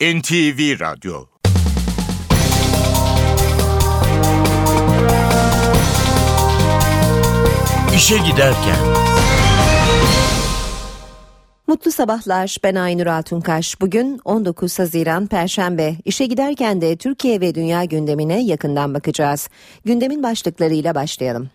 [0.00, 1.26] NTV Radyo
[7.94, 8.76] İşe Giderken
[11.66, 12.56] Mutlu sabahlar.
[12.64, 13.80] Ben Aynur Altunkaş.
[13.80, 15.94] Bugün 19 Haziran Perşembe.
[16.04, 19.48] İşe giderken de Türkiye ve dünya gündemine yakından bakacağız.
[19.84, 21.50] Gündemin başlıklarıyla başlayalım.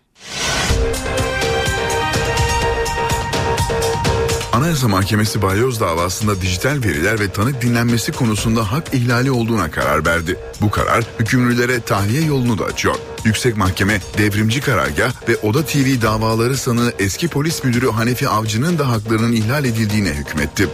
[4.56, 10.38] Anayasa Mahkemesi balyoz davasında dijital veriler ve tanık dinlenmesi konusunda hak ihlali olduğuna karar verdi.
[10.60, 12.94] Bu karar hükümlülere tahliye yolunu da açıyor.
[13.24, 18.88] Yüksek Mahkeme devrimci karargah ve Oda TV davaları sanığı eski polis müdürü Hanefi Avcı'nın da
[18.88, 20.68] haklarının ihlal edildiğine hükmetti.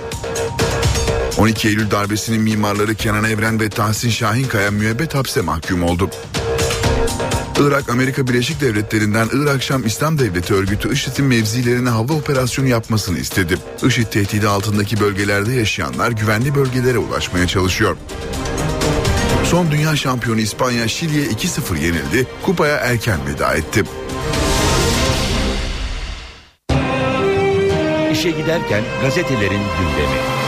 [1.38, 6.10] 12 Eylül darbesinin mimarları Kenan Evren ve Tahsin Şahinkaya müebbet hapse mahkum oldu.
[7.62, 13.58] Irak Amerika Birleşik Devletleri'nden Irak Şam İslam Devleti örgütü IŞİD'in mevzilerine hava operasyonu yapmasını istedi.
[13.86, 17.96] IŞİD tehdidi altındaki bölgelerde yaşayanlar güvenli bölgelere ulaşmaya çalışıyor.
[19.44, 23.84] Son dünya şampiyonu İspanya Şili'ye 2-0 yenildi, kupaya erken veda etti.
[28.12, 30.41] İşe giderken gazetelerin gündemi.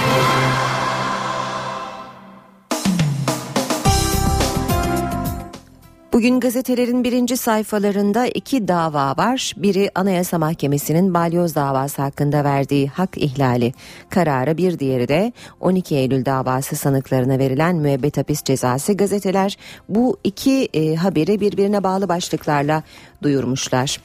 [6.15, 9.53] Bugün gazetelerin birinci sayfalarında iki dava var.
[9.57, 13.73] Biri Anayasa Mahkemesi'nin balyoz davası hakkında verdiği hak ihlali
[14.11, 14.57] kararı.
[14.57, 18.92] Bir diğeri de 12 Eylül davası sanıklarına verilen müebbet hapis cezası.
[18.92, 19.57] Gazeteler
[19.89, 22.83] bu iki e, haberi birbirine bağlı başlıklarla
[23.23, 24.01] duyurmuşlar.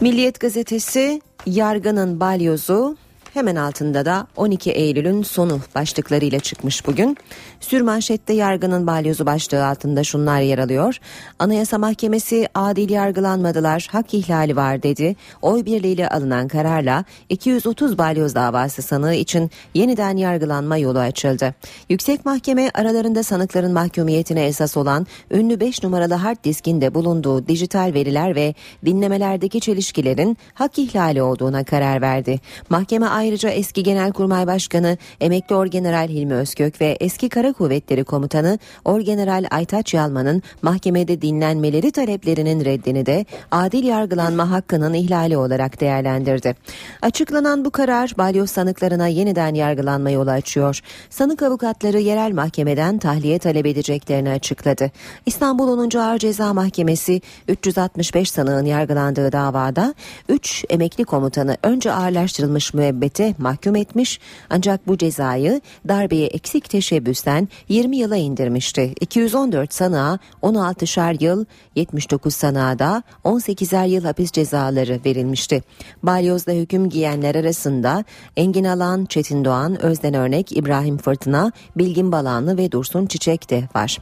[0.00, 2.96] Milliyet gazetesi yargının balyozu
[3.38, 7.16] Hemen altında da 12 Eylül'ün sonu başlıklarıyla çıkmış bugün.
[7.60, 10.98] Sürmanşette yargının balyozu başlığı altında şunlar yer alıyor.
[11.38, 15.16] Anayasa Mahkemesi adil yargılanmadılar, hak ihlali var dedi.
[15.42, 21.54] Oy birliğiyle alınan kararla 230 balyoz davası sanığı için yeniden yargılanma yolu açıldı.
[21.88, 28.34] Yüksek Mahkeme aralarında sanıkların mahkumiyetine esas olan ünlü 5 numaralı hard diskinde bulunduğu dijital veriler
[28.34, 32.40] ve dinlemelerdeki çelişkilerin hak ihlali olduğuna karar verdi.
[32.70, 39.44] Mahkeme ayrıca eski Genelkurmay Başkanı Emekli Orgeneral Hilmi Özkök ve eski Kara Kuvvetleri Komutanı Orgeneral
[39.50, 46.54] Aytaç Yalman'ın mahkemede dinlenmeleri taleplerinin reddini de adil yargılanma hakkının ihlali olarak değerlendirdi.
[47.02, 50.80] Açıklanan bu karar balyoz sanıklarına yeniden yargılanma yolu açıyor.
[51.10, 54.90] Sanık avukatları yerel mahkemeden tahliye talep edeceklerini açıkladı.
[55.26, 55.98] İstanbul 10.
[55.98, 59.94] Ağır Ceza Mahkemesi 365 sanığın yargılandığı davada
[60.28, 64.20] 3 emekli komutanı önce ağırlaştırılmış müebbet müebbete mahkum etmiş
[64.50, 68.94] ancak bu cezayı darbeye eksik teşebbüsten 20 yıla indirmişti.
[69.00, 71.44] 214 sanığa 16'şer yıl,
[71.76, 75.62] 79 sanığa da 18'er yıl hapis cezaları verilmişti.
[76.02, 78.04] Balyoz'da hüküm giyenler arasında
[78.36, 83.98] Engin Alan, Çetin Doğan, Özden Örnek, İbrahim Fırtına, Bilgin Balanlı ve Dursun Çiçek de var.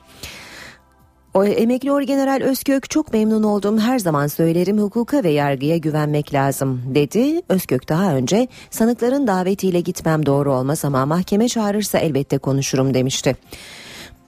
[1.36, 6.82] O emekli Orgeneral Özkök çok memnun oldum her zaman söylerim hukuka ve yargıya güvenmek lazım
[6.94, 7.42] dedi.
[7.48, 13.36] Özkök daha önce sanıkların davetiyle gitmem doğru olmaz ama mahkeme çağırırsa elbette konuşurum demişti.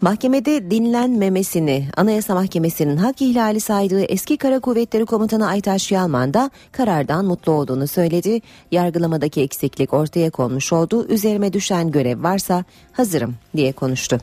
[0.00, 7.25] Mahkemede dinlenmemesini Anayasa Mahkemesi'nin hak ihlali saydığı eski Kara Kuvvetleri Komutanı Aytaş Yalman da karardan
[7.25, 8.40] mutlu olduğunu söyledi.
[8.72, 11.06] Yargılamadaki eksiklik ortaya konmuş oldu.
[11.08, 14.19] Üzerime düşen görev varsa hazırım diye konuştu.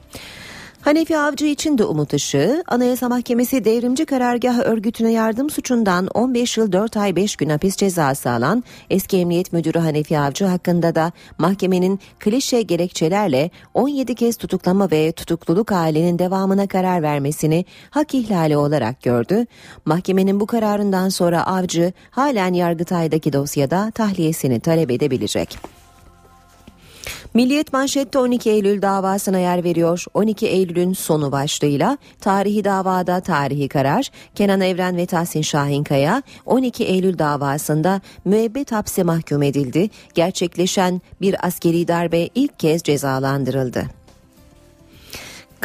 [0.85, 6.71] Hanefi Avcı için de umut ışığı, Anayasa Mahkemesi devrimci karargah örgütüne yardım suçundan 15 yıl
[6.71, 11.99] 4 ay 5 gün hapis cezası alan eski Emniyet Müdürü Hanefi Avcı hakkında da mahkemenin
[12.19, 19.45] klişe gerekçelerle 17 kez tutuklama ve tutukluluk halinin devamına karar vermesini hak ihlali olarak gördü.
[19.85, 25.84] Mahkemenin bu kararından sonra Avcı halen Yargıtay'daki dosyada tahliyesini talep edebilecek.
[27.33, 30.05] Milliyet manşette 12 Eylül davasına yer veriyor.
[30.13, 37.19] 12 Eylül'ün sonu başlığıyla tarihi davada tarihi karar Kenan Evren ve Tahsin Şahinkaya 12 Eylül
[37.19, 39.89] davasında müebbet hapse mahkum edildi.
[40.13, 44.04] Gerçekleşen bir askeri darbe ilk kez cezalandırıldı.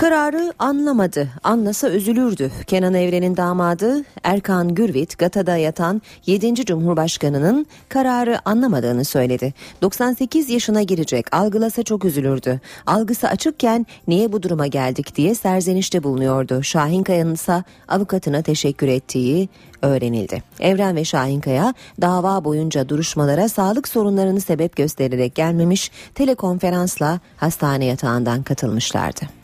[0.01, 2.51] Kararı anlamadı, anlasa üzülürdü.
[2.67, 6.55] Kenan Evren'in damadı Erkan Gürvit, Gata'da yatan 7.
[6.55, 9.55] Cumhurbaşkanı'nın kararı anlamadığını söyledi.
[9.83, 12.61] 98 yaşına girecek, algılasa çok üzülürdü.
[12.87, 16.63] Algısı açıkken niye bu duruma geldik diye serzenişte bulunuyordu.
[16.63, 19.49] Şahin Kaya'nın ise avukatına teşekkür ettiği
[19.83, 20.43] öğrenildi.
[20.61, 29.40] Evren ve Şahinkaya dava boyunca duruşmalara sağlık sorunlarını sebep göstererek gelmemiş, telekonferansla hastane yatağından katılmışlardı.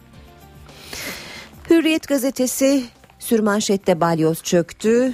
[1.71, 2.83] Hürriyet gazetesi
[3.19, 5.13] sürmanşette balyoz çöktü.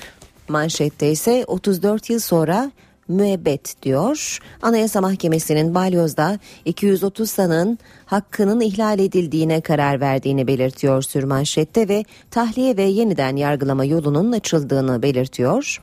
[0.48, 2.70] Manşette ise 34 yıl sonra
[3.08, 4.38] müebbet diyor.
[4.62, 12.82] Anayasa Mahkemesi'nin balyozda 230 sanığın hakkının ihlal edildiğine karar verdiğini belirtiyor sürmanşette ve tahliye ve
[12.82, 15.82] yeniden yargılama yolunun açıldığını belirtiyor.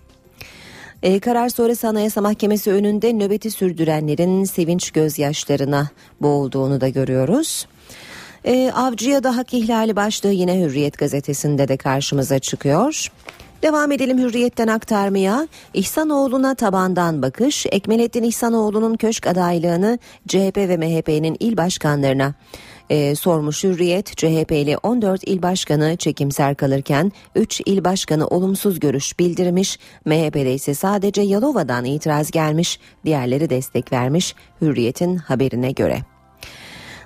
[1.04, 5.90] E, karar sonrası Anayasa Mahkemesi önünde nöbeti sürdürenlerin sevinç gözyaşlarına
[6.22, 7.68] boğulduğunu da görüyoruz.
[8.50, 13.08] E, avcıya da hak ihlali başlığı yine Hürriyet gazetesinde de karşımıza çıkıyor.
[13.64, 15.48] Devam edelim Hürriyet'ten aktarmaya.
[15.74, 22.34] İhsanoğlu'na tabandan bakış, Ekmelettin İhsanoğlu'nun köşk adaylığını CHP ve MHP'nin il başkanlarına
[22.90, 24.18] e, sormuş Hürriyet.
[24.18, 29.80] CHP'li 14 il başkanı çekimser kalırken 3 il başkanı olumsuz görüş bildirmiş.
[30.06, 36.02] MHP'de ise sadece Yalova'dan itiraz gelmiş, diğerleri destek vermiş Hürriyet'in haberine göre.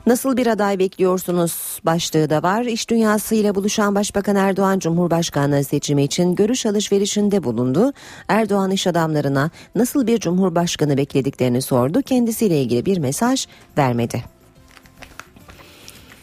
[0.06, 2.62] Nasıl bir aday bekliyorsunuz başlığı da var.
[2.66, 7.94] İş dünyasıyla buluşan Başbakan Erdoğan Cumhurbaşkanlığı seçimi için görüş alışverişinde bulundu.
[8.28, 12.02] Erdoğan iş adamlarına nasıl bir cumhurbaşkanı beklediklerini sordu.
[12.02, 13.48] Kendisiyle ilgili bir mesaj
[13.78, 14.24] vermedi.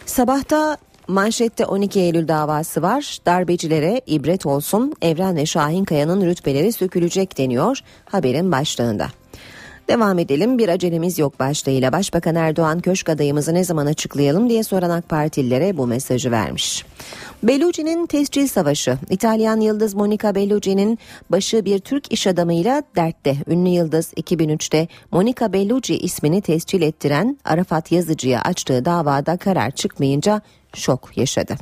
[0.06, 0.76] Sabahta
[1.08, 3.18] Manşette 12 Eylül davası var.
[3.26, 9.06] Darbecilere ibret olsun Evren ve Şahin Kaya'nın rütbeleri sökülecek deniyor haberin başlığında.
[9.90, 14.90] Devam edelim bir acelemiz yok başlığıyla Başbakan Erdoğan köşk adayımızı ne zaman açıklayalım diye soran
[14.90, 16.84] AK Partililere bu mesajı vermiş.
[17.42, 18.98] Bellucci'nin tescil savaşı.
[19.10, 20.98] İtalyan yıldız Monica Bellucci'nin
[21.30, 23.36] başı bir Türk iş adamıyla dertte.
[23.46, 30.42] Ünlü yıldız 2003'te Monica Bellucci ismini tescil ettiren Arafat Yazıcı'ya açtığı davada karar çıkmayınca
[30.74, 31.56] şok yaşadı.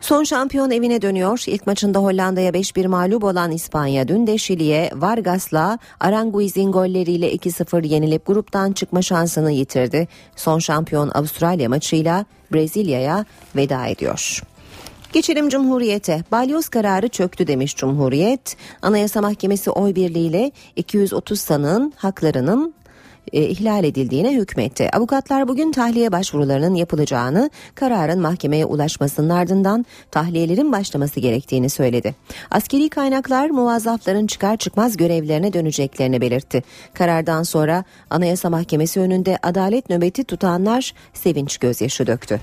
[0.00, 1.44] Son şampiyon evine dönüyor.
[1.46, 8.26] İlk maçında Hollanda'ya 5-1 mağlup olan İspanya dün de Şili'ye Vargas'la Aranguiz'in golleriyle 2-0 yenilip
[8.26, 10.08] gruptan çıkma şansını yitirdi.
[10.36, 13.24] Son şampiyon Avustralya maçıyla Brezilya'ya
[13.56, 14.42] veda ediyor.
[15.12, 16.24] Geçelim Cumhuriyet'e.
[16.32, 18.56] Balyoz kararı çöktü demiş Cumhuriyet.
[18.82, 22.74] Anayasa Mahkemesi oy birliğiyle 230 sanığın haklarının
[23.32, 24.88] e, ihlal edildiğine hükmetti.
[24.96, 32.14] Avukatlar bugün tahliye başvurularının yapılacağını, kararın mahkemeye ulaşmasının ardından tahliyelerin başlaması gerektiğini söyledi.
[32.50, 36.62] Askeri kaynaklar muvazzafların çıkar çıkmaz görevlerine döneceklerini belirtti.
[36.94, 42.40] Karardan sonra Anayasa Mahkemesi önünde adalet nöbeti tutanlar sevinç gözyaşı döktü.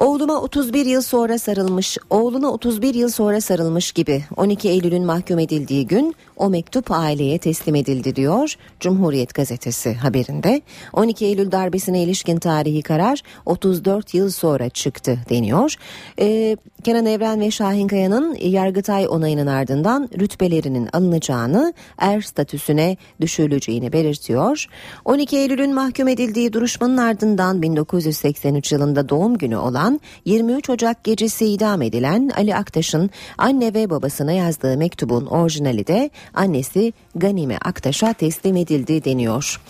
[0.00, 5.86] Oğluma 31 yıl sonra sarılmış, oğluna 31 yıl sonra sarılmış gibi 12 Eylül'ün mahkum edildiği
[5.86, 10.62] gün o mektup aileye teslim edildi diyor Cumhuriyet gazetesi haberinde.
[10.92, 15.74] 12 Eylül darbesine ilişkin tarihi karar 34 yıl sonra çıktı deniyor.
[16.20, 24.66] Ee, Kenan Evren ve Şahin Kaya'nın Yargıtay onayının ardından rütbelerinin alınacağını, er statüsüne düşürüleceğini belirtiyor.
[25.04, 31.82] 12 Eylül'ün mahkum edildiği duruşmanın ardından 1983 yılında doğum günü olan 23 Ocak gecesi idam
[31.82, 39.04] edilen Ali Aktaş'ın anne ve babasına yazdığı mektubun orijinali de annesi Ganime Aktaş'a teslim edildi
[39.04, 39.60] deniyor.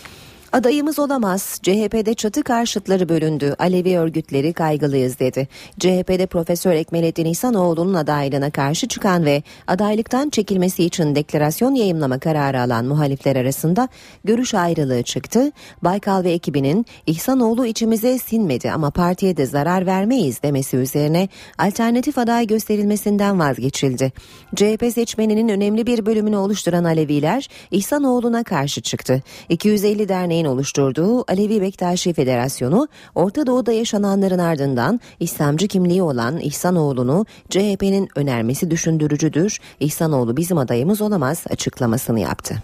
[0.52, 1.60] Adayımız olamaz.
[1.62, 3.54] CHP'de çatı karşıtları bölündü.
[3.58, 5.48] Alevi örgütleri kaygılıyız dedi.
[5.78, 12.84] CHP'de Profesör Ekmelettin İhsanoğlu'nun adaylığına karşı çıkan ve adaylıktan çekilmesi için deklarasyon yayımlama kararı alan
[12.84, 13.88] muhalifler arasında
[14.24, 15.52] görüş ayrılığı çıktı.
[15.82, 22.46] Baykal ve ekibinin İhsanoğlu içimize sinmedi ama partiye de zarar vermeyiz demesi üzerine alternatif aday
[22.46, 24.12] gösterilmesinden vazgeçildi.
[24.56, 29.22] CHP seçmeninin önemli bir bölümünü oluşturan Aleviler İhsanoğlu'na karşı çıktı.
[29.48, 38.08] 250 derneğin oluşturduğu Alevi Bektaşi Federasyonu Orta Doğu'da yaşananların ardından İslamcı kimliği olan İhsanoğlu'nu CHP'nin
[38.16, 39.58] önermesi düşündürücüdür.
[39.80, 42.62] İhsanoğlu bizim adayımız olamaz açıklamasını yaptı.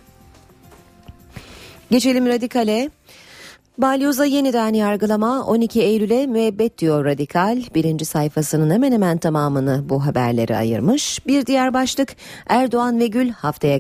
[1.91, 2.91] Geçelim radikale.
[3.79, 7.63] Balyoz'a yeniden yargılama 12 Eylül'e müebbet diyor Radikal.
[7.75, 11.27] Birinci sayfasının hemen hemen tamamını bu haberleri ayırmış.
[11.27, 12.17] Bir diğer başlık
[12.49, 13.77] Erdoğan ve Gül haftaya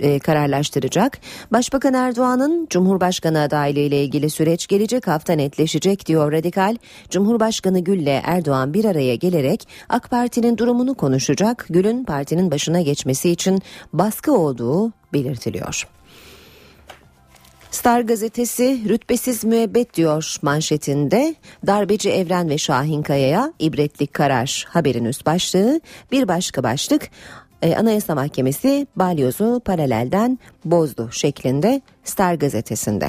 [0.00, 1.18] e, kararlaştıracak.
[1.52, 6.76] Başbakan Erdoğan'ın Cumhurbaşkanı adaylığı ile ilgili süreç gelecek hafta netleşecek diyor Radikal.
[7.10, 11.66] Cumhurbaşkanı Gül ile Erdoğan bir araya gelerek AK Parti'nin durumunu konuşacak.
[11.70, 13.58] Gül'ün partinin başına geçmesi için
[13.92, 15.99] baskı olduğu belirtiliyor.
[17.70, 21.34] Star gazetesi rütbesiz müebbet diyor manşetinde.
[21.66, 25.80] Darbeci Evren ve Şahin Kaya'ya ibretlik karar haberin üst başlığı.
[26.12, 27.10] Bir başka başlık
[27.62, 33.08] e, Anayasa Mahkemesi balyozu paralelden bozdu şeklinde Star gazetesinde.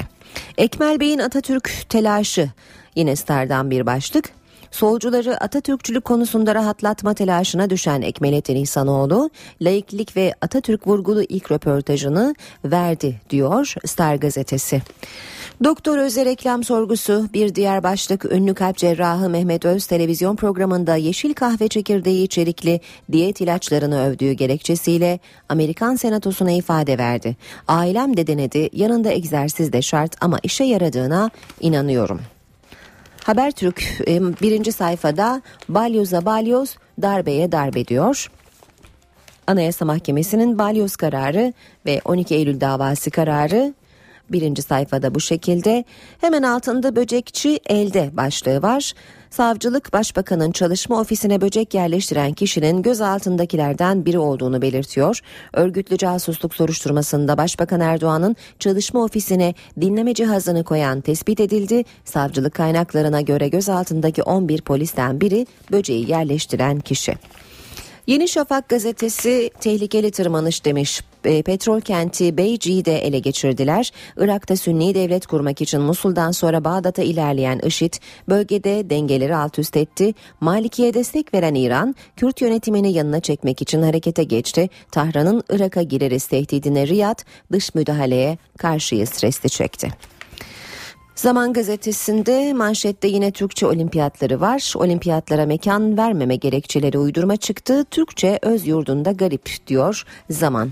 [0.58, 2.50] Ekmel Bey'in Atatürk telaşı
[2.94, 4.30] yine Star'dan bir başlık.
[4.72, 13.20] Solcuları Atatürkçülük konusunda rahatlatma telaşına düşen Ekmelettin İhsanoğlu, laiklik ve Atatürk vurgulu ilk röportajını verdi
[13.30, 14.82] diyor Star gazetesi.
[15.64, 21.34] Doktor Öz'e reklam sorgusu bir diğer başlık ünlü kalp cerrahı Mehmet Öz televizyon programında yeşil
[21.34, 22.80] kahve çekirdeği içerikli
[23.12, 27.36] diyet ilaçlarını övdüğü gerekçesiyle Amerikan senatosuna ifade verdi.
[27.68, 32.20] Ailem de denedi yanında egzersiz de şart ama işe yaradığına inanıyorum.
[33.24, 38.30] Habertürk e, birinci sayfada balyoza balyoz darbeye darbe diyor.
[39.46, 41.52] Anayasa Mahkemesi'nin balyoz kararı
[41.86, 43.74] ve 12 Eylül davası kararı
[44.30, 45.84] birinci sayfada bu şekilde.
[46.20, 48.92] Hemen altında böcekçi elde başlığı var.
[49.32, 55.20] Savcılık başbakanın çalışma ofisine böcek yerleştiren kişinin gözaltındakilerden biri olduğunu belirtiyor.
[55.52, 61.84] Örgütlü casusluk soruşturmasında Başbakan Erdoğan'ın çalışma ofisine dinleme cihazını koyan tespit edildi.
[62.04, 67.14] Savcılık kaynaklarına göre gözaltındaki 11 polisten biri böceği yerleştiren kişi.
[68.06, 71.02] Yeni Şafak gazetesi tehlikeli tırmanış demiş.
[71.24, 73.92] E, petrol kenti Beyci'yi de ele geçirdiler.
[74.16, 77.94] Irak'ta Sünni devlet kurmak için Musul'dan sonra Bağdat'a ilerleyen IŞİD
[78.28, 80.14] bölgede dengeleri alt üst etti.
[80.40, 84.68] Maliki'ye destek veren İran, Kürt yönetimini yanına çekmek için harekete geçti.
[84.90, 87.18] Tahran'ın Irak'a gireriz tehdidine Riyad
[87.52, 89.88] dış müdahaleye karşıyı stresli çekti.
[91.14, 94.72] Zaman gazetesinde manşette yine Türkçe olimpiyatları var.
[94.76, 97.84] Olimpiyatlara mekan vermeme gerekçeleri uydurma çıktı.
[97.90, 100.70] Türkçe öz yurdunda garip diyor Zaman.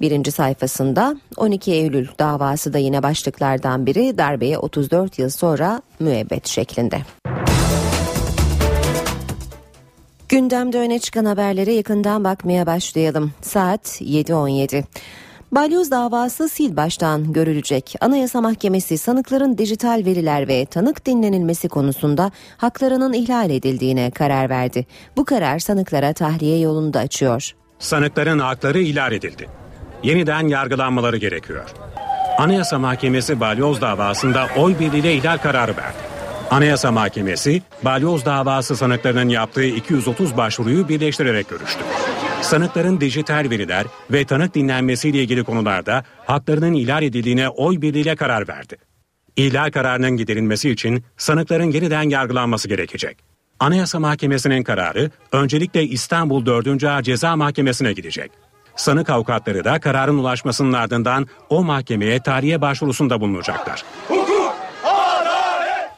[0.00, 7.00] Birinci sayfasında 12 Eylül davası da yine başlıklardan biri darbeye 34 yıl sonra müebbet şeklinde.
[10.28, 13.32] Gündemde öne çıkan haberlere yakından bakmaya başlayalım.
[13.40, 14.84] Saat 7.17.
[15.52, 17.94] Balyoz davası sil baştan görülecek.
[18.00, 24.86] Anayasa Mahkemesi sanıkların dijital veriler ve tanık dinlenilmesi konusunda haklarının ihlal edildiğine karar verdi.
[25.16, 27.52] Bu karar sanıklara tahliye yolunu da açıyor.
[27.78, 29.48] Sanıkların hakları ihlal edildi.
[30.02, 31.70] Yeniden yargılanmaları gerekiyor.
[32.38, 35.98] Anayasa Mahkemesi balyoz davasında oy birliğiyle ihlal kararı verdi.
[36.50, 41.80] Anayasa Mahkemesi balyoz davası sanıklarının yaptığı 230 başvuruyu birleştirerek görüştü.
[42.42, 48.76] Sanıkların dijital veriler ve tanık dinlenmesiyle ilgili konularda haklarının ihlal edildiğine oy birliğiyle karar verdi.
[49.36, 53.18] İhlal kararının giderilmesi için sanıkların yeniden yargılanması gerekecek.
[53.60, 56.84] Anayasa Mahkemesi'nin kararı öncelikle İstanbul 4.
[56.84, 58.47] Ağır Ceza Mahkemesi'ne gidecek.
[58.78, 63.84] Sanık avukatları da kararın ulaşmasının ardından o mahkemeye tarihe başvurusunda bulunacaklar.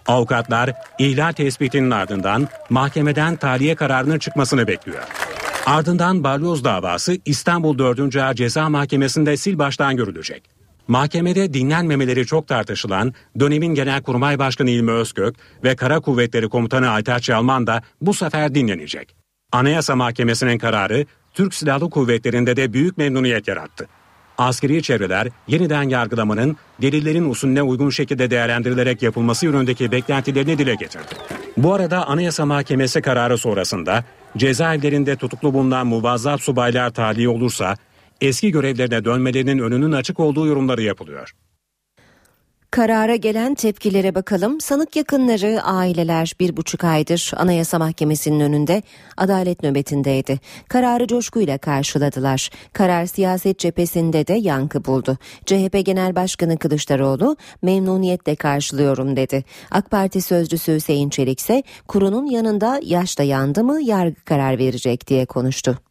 [0.07, 5.03] Avukatlar ihlal tespitinin ardından mahkemeden tahliye kararının çıkmasını bekliyor.
[5.67, 8.17] Ardından balyoz davası İstanbul 4.
[8.17, 10.43] Ağır Ceza Mahkemesi'nde sil baştan görülecek.
[10.89, 17.67] Mahkemede dinlenmemeleri çok tartışılan dönemin Genelkurmay Başkanı İlmi Özkök ve Kara Kuvvetleri Komutanı Aytaç Yalman
[17.67, 19.17] da bu sefer dinlenecek.
[19.53, 23.89] Anayasa Mahkemesi'nin kararı Türk Silahlı Kuvvetleri'nde de büyük memnuniyet yarattı.
[24.39, 31.15] Askeri çevreler yeniden yargılamanın delillerin usulüne uygun şekilde değerlendirilerek yapılması yönündeki beklentilerini dile getirdi.
[31.57, 34.05] Bu arada Anayasa Mahkemesi kararı sonrasında
[34.37, 37.77] cezaevlerinde tutuklu bulunan muvazzaf subaylar tahliye olursa
[38.21, 41.33] eski görevlerine dönmelerinin önünün açık olduğu yorumları yapılıyor.
[42.71, 44.61] Karara gelen tepkilere bakalım.
[44.61, 48.83] Sanık yakınları, aileler bir buçuk aydır Anayasa Mahkemesi'nin önünde
[49.17, 50.41] adalet nöbetindeydi.
[50.69, 52.51] Kararı coşkuyla karşıladılar.
[52.73, 55.19] Karar siyaset cephesinde de yankı buldu.
[55.47, 59.45] CHP Genel Başkanı Kılıçdaroğlu memnuniyetle karşılıyorum dedi.
[59.71, 65.07] AK Parti sözcüsü Hüseyin Çelik ise kurunun yanında yaş da yandı mı yargı karar verecek
[65.07, 65.90] diye konuştu.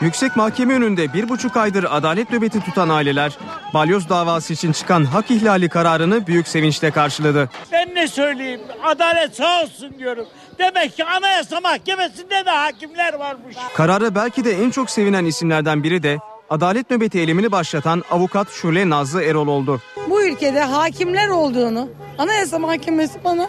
[0.00, 3.38] Yüksek Mahkeme önünde bir buçuk aydır adalet nöbeti tutan aileler
[3.74, 7.50] balyoz davası için çıkan hak ihlali kararını büyük sevinçle karşıladı.
[7.72, 8.60] Ben ne söyleyeyim?
[8.84, 10.26] Adalet sağ olsun diyorum.
[10.58, 13.56] Demek ki Anayasa Mahkemesi'nde de hakimler varmış.
[13.74, 16.18] Kararı belki de en çok sevinen isimlerden biri de
[16.50, 19.80] adalet nöbeti eylemini başlatan avukat Şule Nazlı Erol oldu.
[20.10, 21.88] Bu ülkede hakimler olduğunu
[22.18, 23.48] Anayasa Mahkemesi bana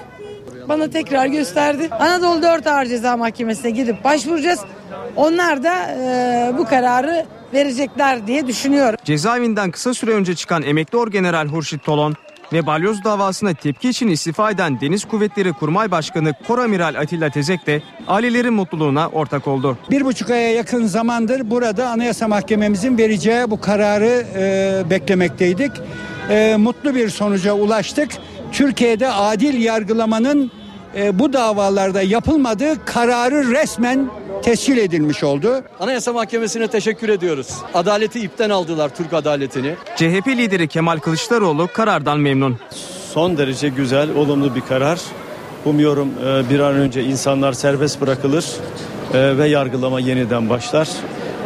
[0.70, 1.90] bana tekrar gösterdi.
[1.92, 4.60] Anadolu 4 Ağır Ceza Mahkemesi'ne gidip başvuracağız.
[5.16, 9.00] Onlar da e, bu kararı verecekler diye düşünüyorum.
[9.04, 12.16] Cezaevinden kısa süre önce çıkan emekli orgeneral Hurşit Tolon
[12.54, 17.82] ve balyoz davasına tepki için istifa eden Deniz Kuvvetleri Kurmay Başkanı Koramiral Atilla Tezek de
[18.08, 19.78] ailelerin mutluluğuna ortak oldu.
[19.92, 25.72] Bir buçuk aya yakın zamandır burada Anayasa Mahkememizin vereceği bu kararı e, beklemekteydik.
[26.30, 28.10] E, mutlu bir sonuca ulaştık.
[28.52, 30.52] Türkiye'de adil yargılamanın
[30.96, 34.10] e, bu davalarda yapılmadığı kararı resmen
[34.44, 35.62] tescil edilmiş oldu.
[35.80, 37.48] Anayasa Mahkemesi'ne teşekkür ediyoruz.
[37.74, 39.76] Adaleti ipten aldılar Türk adaletini.
[39.96, 42.58] CHP lideri Kemal Kılıçdaroğlu karardan memnun.
[43.14, 45.00] Son derece güzel, olumlu bir karar.
[45.66, 48.46] Umuyorum e, bir an önce insanlar serbest bırakılır
[49.14, 50.88] e, ve yargılama yeniden başlar.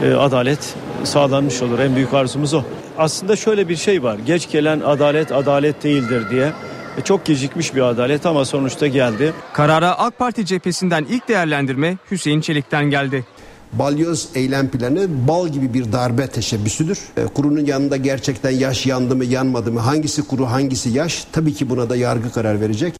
[0.03, 1.79] E, Adalet sağlanmış olur.
[1.79, 2.63] En büyük arzumuz o.
[2.97, 4.17] aslında şöyle bir şey var.
[4.25, 6.51] Geç gelen adalet adalet değildir diye.
[6.97, 9.33] E, çok gecikmiş bir adalet ama sonuçta geldi.
[9.53, 13.25] Karara AK Parti cephesinden ilk değerlendirme Hüseyin Çelik'ten geldi.
[13.73, 16.99] Balyoz eylem planı bal gibi bir darbe teşebbüsüdür.
[17.17, 21.69] E, kurunun yanında gerçekten yaş yandı mı yanmadı mı hangisi kuru hangisi yaş tabii ki
[21.69, 22.93] buna da yargı karar verecek.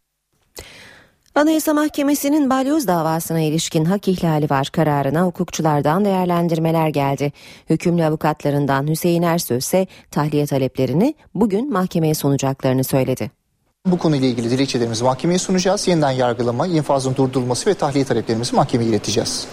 [1.36, 7.32] Anayasa Mahkemesi'nin balyoz davasına ilişkin hak ihlali var kararına hukukçulardan değerlendirmeler geldi.
[7.70, 13.41] Hükümlü avukatlarından Hüseyin Ersöz ise tahliye taleplerini bugün mahkemeye sunacaklarını söyledi.
[13.86, 15.88] Bu konuyla ilgili dilekçelerimizi mahkemeye sunacağız.
[15.88, 19.48] Yeniden yargılama, infazın durdurulması ve tahliye taleplerimizi mahkemeye ileteceğiz.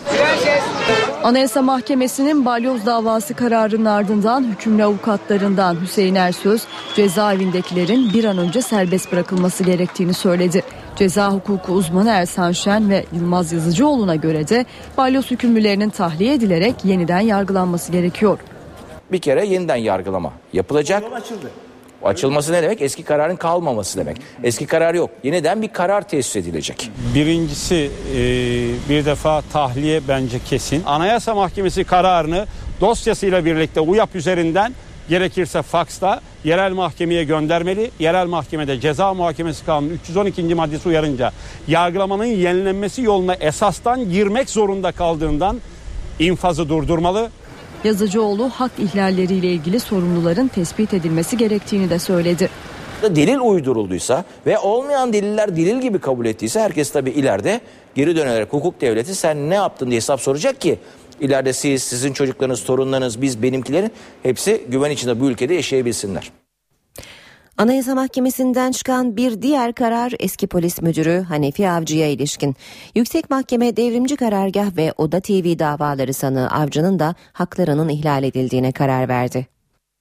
[1.24, 6.62] Anayasa Mahkemesi'nin balyoz davası kararının ardından hükümlü avukatlarından Hüseyin Ersöz
[6.96, 10.62] cezaevindekilerin bir an önce serbest bırakılması gerektiğini söyledi.
[10.96, 14.66] Ceza hukuku uzmanı Ersan Şen ve Yılmaz Yazıcıoğlu'na göre de
[14.96, 18.38] balyoz hükümlülerinin tahliye edilerek yeniden yargılanması gerekiyor.
[19.12, 21.04] Bir kere yeniden yargılama yapılacak.
[22.04, 22.82] Açılması ne demek?
[22.82, 24.16] Eski kararın kalmaması demek.
[24.44, 25.10] Eski karar yok.
[25.22, 26.90] Yeniden bir karar tesis edilecek.
[27.14, 28.18] Birincisi e,
[28.88, 30.82] bir defa tahliye bence kesin.
[30.86, 32.46] Anayasa Mahkemesi kararını
[32.80, 34.74] dosyasıyla birlikte UYAP üzerinden
[35.08, 37.90] gerekirse faksta yerel mahkemeye göndermeli.
[37.98, 40.54] Yerel mahkemede ceza muhakemesi kanunu 312.
[40.54, 41.32] maddesi uyarınca
[41.68, 45.60] yargılamanın yenilenmesi yoluna esastan girmek zorunda kaldığından
[46.18, 47.30] infazı durdurmalı.
[47.84, 52.50] Yazıcıoğlu hak ihlalleriyle ilgili sorumluların tespit edilmesi gerektiğini de söyledi.
[53.02, 57.60] Delil uydurulduysa ve olmayan deliller delil gibi kabul ettiyse herkes tabii ileride
[57.94, 60.78] geri dönerek hukuk devleti sen ne yaptın diye hesap soracak ki
[61.20, 63.92] ileride siz, sizin çocuklarınız, torunlarınız, biz, benimkilerin
[64.22, 66.30] hepsi güven içinde bu ülkede yaşayabilsinler.
[67.58, 72.56] Anayasa Mahkemesi'nden çıkan bir diğer karar eski polis müdürü Hanefi Avcı'ya ilişkin.
[72.94, 79.08] Yüksek Mahkeme devrimci karargah ve Oda TV davaları sanığı Avcı'nın da haklarının ihlal edildiğine karar
[79.08, 79.46] verdi.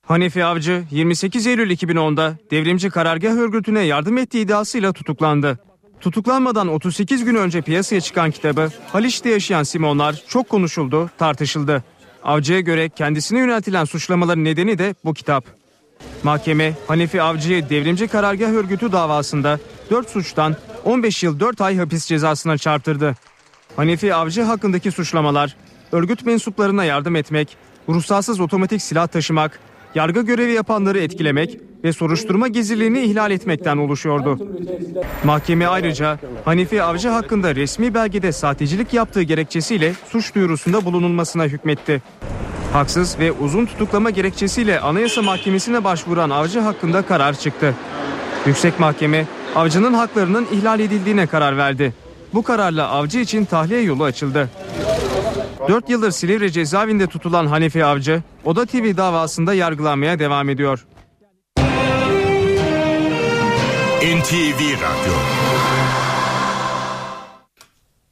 [0.08, 5.60] Hanefi Avcı 28 Eylül 2010'da devrimci karargah örgütüne yardım ettiği iddiasıyla tutuklandı.
[6.02, 11.84] Tutuklanmadan 38 gün önce piyasaya çıkan kitabı Haliç'te yaşayan Simonlar çok konuşuldu, tartışıldı.
[12.24, 15.57] Avcı'ya göre kendisine yöneltilen suçlamaların nedeni de bu kitap.
[16.24, 19.60] Mahkeme Hanefi Avcı'yı devrimci karargah örgütü davasında
[19.92, 23.16] 4 suçtan 15 yıl 4 ay hapis cezasına çarptırdı.
[23.75, 25.56] Hanefi Avcı hakkındaki suçlamalar
[25.92, 27.58] örgüt mensuplarına yardım etmek,
[27.89, 29.60] ruhsatsız otomatik silah taşımak,
[29.95, 34.39] yargı görevi yapanları etkilemek ve soruşturma gizliliğini ihlal etmekten oluşuyordu.
[35.23, 42.02] Mahkeme ayrıca Hanefi Avcı hakkında resmi belgede sahtecilik yaptığı gerekçesiyle suç duyurusunda bulunulmasına hükmetti.
[42.73, 47.73] Haksız ve uzun tutuklama gerekçesiyle Anayasa Mahkemesi'ne başvuran Avcı hakkında karar çıktı.
[48.45, 51.93] Yüksek Mahkeme Avcı'nın haklarının ihlal edildiğine karar verdi.
[52.34, 54.50] Bu kararla Avcı için tahliye yolu açıldı.
[55.67, 60.86] 4 yıldır Silivri cezaevinde tutulan Hanefi Avcı, Oda TV davasında yargılanmaya devam ediyor.
[64.02, 65.13] NTV Radyo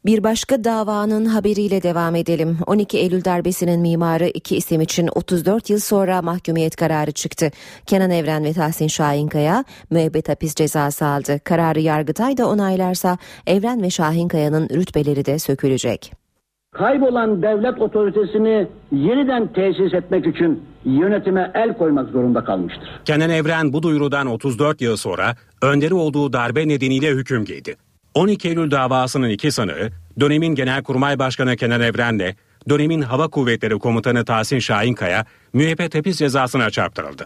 [0.05, 2.57] Bir başka davanın haberiyle devam edelim.
[2.67, 7.51] 12 Eylül darbesinin mimarı iki isim için 34 yıl sonra mahkumiyet kararı çıktı.
[7.85, 11.39] Kenan Evren ve Tahsin Şahinkaya müebbet hapis cezası aldı.
[11.43, 16.24] Kararı Yargıtay da onaylarsa Evren ve Şahinkaya'nın rütbeleri de sökülecek.
[16.77, 22.89] Kaybolan devlet otoritesini yeniden tesis etmek için yönetime el koymak zorunda kalmıştır.
[23.05, 27.75] Kenan Evren bu duyurudan 34 yıl sonra önderi olduğu darbe nedeniyle hüküm giydi.
[28.13, 32.35] 12 Eylül davasının iki sanığı dönemin Genelkurmay Başkanı Kenan Evren'le
[32.69, 37.25] dönemin Hava Kuvvetleri Komutanı Tahsin Şahinkaya müebbet hapis cezasına çarptırıldı.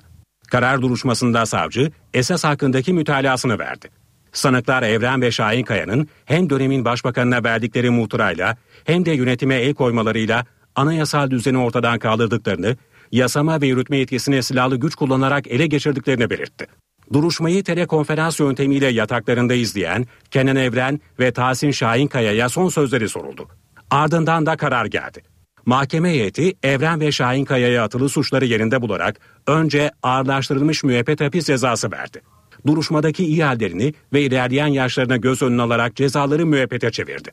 [0.51, 3.87] Karar duruşmasında savcı esas hakkındaki mütalasını verdi.
[4.33, 11.29] Sanıklar Evren ve Şahinkaya'nın hem dönemin başbakanına verdikleri muhtırayla hem de yönetime el koymalarıyla anayasal
[11.29, 12.77] düzeni ortadan kaldırdıklarını,
[13.11, 16.67] yasama ve yürütme yetkisini silahlı güç kullanarak ele geçirdiklerini belirtti.
[17.13, 23.47] Duruşmayı telekonferans yöntemiyle yataklarında izleyen Kenan Evren ve Tahsin Şahinkaya'ya son sözleri soruldu.
[23.91, 25.21] Ardından da karar geldi.
[25.65, 32.21] Mahkeme heyeti Evren ve Şahinkaya'ya atılı suçları yerinde bularak önce ağırlaştırılmış müebbet hapis cezası verdi.
[32.67, 37.31] Duruşmadaki iyi hallerini ve ilerleyen yaşlarına göz önüne alarak cezaları müebbete çevirdi.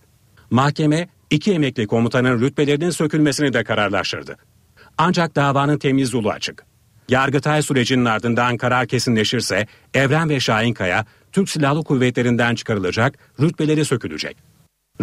[0.50, 4.36] Mahkeme iki emekli komutanın rütbelerinin sökülmesini de kararlaştırdı.
[4.98, 6.64] Ancak davanın temiz yolu açık.
[7.08, 14.36] Yargıtay sürecinin ardından karar kesinleşirse Evren ve Şahinkaya Türk Silahlı Kuvvetleri'nden çıkarılacak, rütbeleri sökülecek.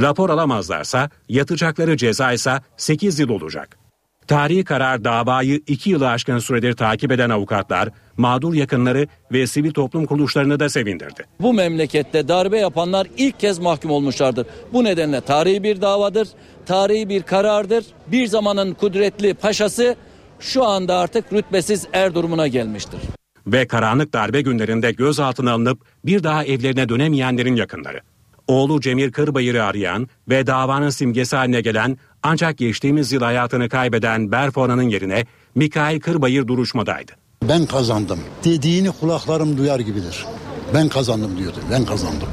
[0.01, 3.82] Rapor alamazlarsa yatacakları ceza ise 8 yıl olacak.
[4.27, 10.05] Tarihi karar davayı 2 yılı aşkın süredir takip eden avukatlar, mağdur yakınları ve sivil toplum
[10.05, 11.23] kuruluşlarını da sevindirdi.
[11.39, 14.47] Bu memlekette darbe yapanlar ilk kez mahkum olmuşlardır.
[14.73, 16.27] Bu nedenle tarihi bir davadır,
[16.65, 17.85] tarihi bir karardır.
[18.07, 19.95] Bir zamanın kudretli paşası
[20.39, 22.99] şu anda artık rütbesiz er durumuna gelmiştir.
[23.47, 28.01] Ve karanlık darbe günlerinde gözaltına alınıp bir daha evlerine dönemeyenlerin yakınları.
[28.47, 34.89] Oğlu Cemil Kırbayır'ı arayan ve davanın simgesi haline gelen ancak geçtiğimiz yıl hayatını kaybeden Berfona'nın
[34.89, 37.11] yerine Mikail Kırbayır duruşmadaydı.
[37.49, 38.19] Ben kazandım.
[38.43, 40.25] Dediğini kulaklarım duyar gibidir.
[40.73, 41.57] Ben kazandım diyordu.
[41.71, 42.27] Ben kazandım.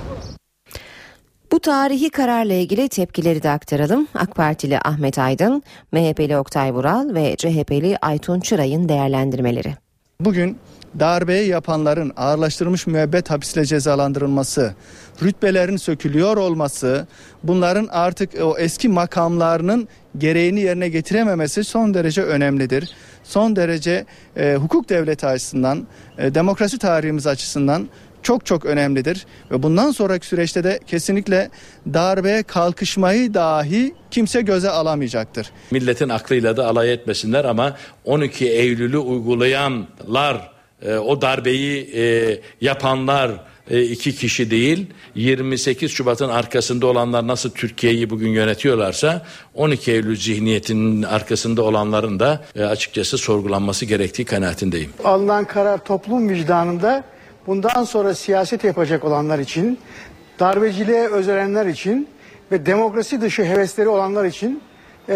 [1.53, 4.09] Bu tarihi kararla ilgili tepkileri de aktaralım.
[4.15, 9.75] AK Partili Ahmet Aydın, MHP'li Oktay Vural ve CHP'li Aytun Çıray'ın değerlendirmeleri.
[10.21, 10.59] Bugün
[10.99, 14.75] darbeyi yapanların ağırlaştırılmış müebbet hapisle cezalandırılması,
[15.23, 17.07] rütbelerin sökülüyor olması,
[17.43, 22.91] bunların artık o eski makamlarının gereğini yerine getirememesi son derece önemlidir.
[23.25, 24.05] Son derece
[24.37, 25.87] e, hukuk devleti açısından,
[26.19, 27.89] e, demokrasi tarihimiz açısından
[28.23, 31.51] çok çok önemlidir ve bundan sonraki süreçte de kesinlikle
[31.95, 35.51] darbeye kalkışmayı dahi kimse göze alamayacaktır.
[35.71, 40.51] Milletin aklıyla da alay etmesinler ama 12 Eylül'ü uygulayanlar,
[40.83, 43.31] e, o darbeyi e, yapanlar
[43.71, 51.03] e, iki kişi değil 28 Şubat'ın arkasında olanlar nasıl Türkiye'yi bugün yönetiyorlarsa 12 Eylül zihniyetinin
[51.03, 54.91] arkasında olanların da e, açıkçası sorgulanması gerektiği kanaatindeyim.
[55.05, 57.05] Alınan karar toplum vicdanında
[57.47, 59.79] bundan sonra siyaset yapacak olanlar için,
[60.41, 62.09] darbeciliğe özelenler için
[62.53, 64.63] ve demokrasi dışı hevesleri olanlar için
[65.09, 65.15] e,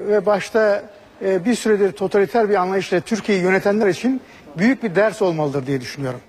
[0.00, 0.82] ve başta
[1.24, 4.20] e, bir süredir totaliter bir anlayışla Türkiye'yi yönetenler için
[4.58, 6.20] büyük bir ders olmalıdır diye düşünüyorum.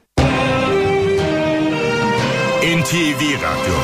[2.65, 3.75] NTV Radyo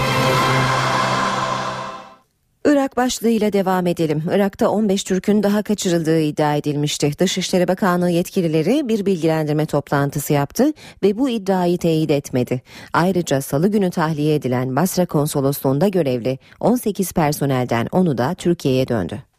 [2.66, 4.24] Irak başlığıyla devam edelim.
[4.32, 7.12] Irak'ta 15 Türk'ün daha kaçırıldığı iddia edilmişti.
[7.20, 10.74] Dışişleri Bakanlığı yetkilileri bir bilgilendirme toplantısı yaptı
[11.04, 12.62] ve bu iddiayı teyit etmedi.
[12.94, 19.31] Ayrıca salı günü tahliye edilen Basra konsolosluğunda görevli 18 personelden onu da Türkiye'ye döndü.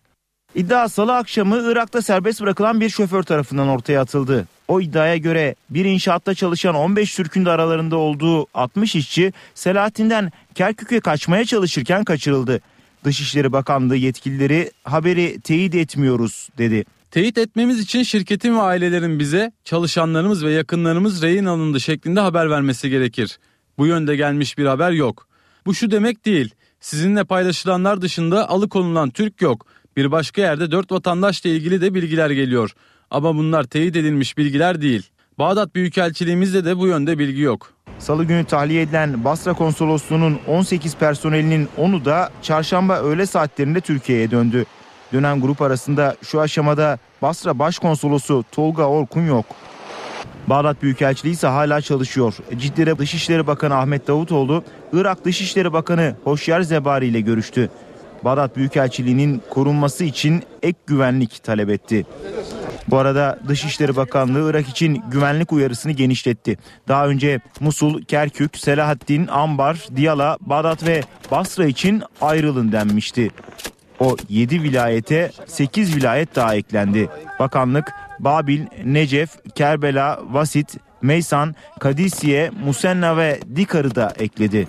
[0.55, 4.47] İddia salı akşamı Irak'ta serbest bırakılan bir şoför tarafından ortaya atıldı.
[4.69, 11.01] O iddiaya göre bir inşaatta çalışan 15 Türk'ün de aralarında olduğu 60 işçi Selahattin'den Kerkük'e
[11.01, 12.61] kaçmaya çalışırken kaçırıldı.
[13.05, 16.85] Dışişleri Bakanlığı yetkilileri haberi teyit etmiyoruz dedi.
[17.11, 22.91] Teyit etmemiz için şirketin ve ailelerin bize çalışanlarımız ve yakınlarımız rehin alındı şeklinde haber vermesi
[22.91, 23.38] gerekir.
[23.79, 25.27] Bu yönde gelmiş bir haber yok.
[25.67, 26.55] Bu şu demek değil.
[26.81, 29.67] Sizinle paylaşılanlar dışında alıkonulan Türk yok.
[29.97, 32.71] Bir başka yerde dört vatandaşla ilgili de bilgiler geliyor.
[33.11, 35.11] Ama bunlar teyit edilmiş bilgiler değil.
[35.39, 37.73] Bağdat Büyükelçiliğimizde de bu yönde bilgi yok.
[37.99, 44.65] Salı günü tahliye edilen Basra konsolosluğunun 18 personelinin onu da çarşamba öğle saatlerinde Türkiye'ye döndü.
[45.13, 49.47] Dönen grup arasında şu aşamada Basra Başkonsolosu Tolga Orkun yok.
[50.47, 52.35] Bağdat Büyükelçiliği ise hala çalışıyor.
[52.57, 57.71] Cidde'de Dışişleri Bakanı Ahmet Davutoğlu, Irak Dışişleri Bakanı Hoşyer Zebari ile görüştü.
[58.25, 62.07] Bağdat Büyükelçiliği'nin korunması için ek güvenlik talep etti.
[62.89, 66.59] Bu arada Dışişleri Bakanlığı Irak için güvenlik uyarısını genişletti.
[66.89, 73.31] Daha önce Musul, Kerkük, Selahaddin, Ambar, Diyala, Bağdat ve Basra için ayrılın denmişti.
[74.01, 77.09] O 7 vilayete 8 vilayet daha eklendi.
[77.39, 84.69] Bakanlık Babil, Necef, Kerbela, Vasit, Meysan, Kadisiye, Musenna ve Dikar'ı da ekledi.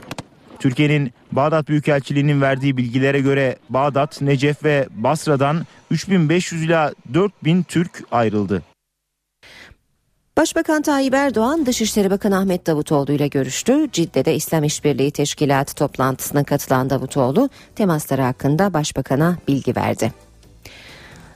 [0.64, 8.64] Türkiye'nin Bağdat Büyükelçiliği'nin verdiği bilgilere göre Bağdat, Necef ve Basra'dan 3500 ila 4000 Türk ayrıldı.
[10.38, 13.92] Başbakan Tayyip Erdoğan Dışişleri Bakanı Ahmet Davutoğlu ile görüştü.
[13.92, 20.14] Cidde'de İslam İşbirliği Teşkilatı toplantısına katılan Davutoğlu temasları hakkında başbakana bilgi verdi.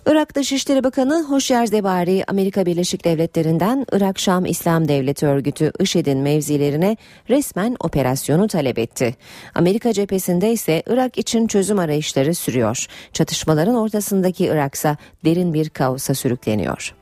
[0.08, 6.98] Irak Dışişleri Bakanı Hoşyer Zebari Amerika Birleşik Devletleri'nden Irak Şam İslam Devleti örgütü IŞİD'in mevzilerine
[7.30, 9.16] resmen operasyonu talep etti.
[9.56, 12.86] Amerika cephesinde ise Irak için çözüm arayışları sürüyor.
[13.14, 16.96] Çatışmaların ortasındaki Iraksa derin bir kaosa sürükleniyor.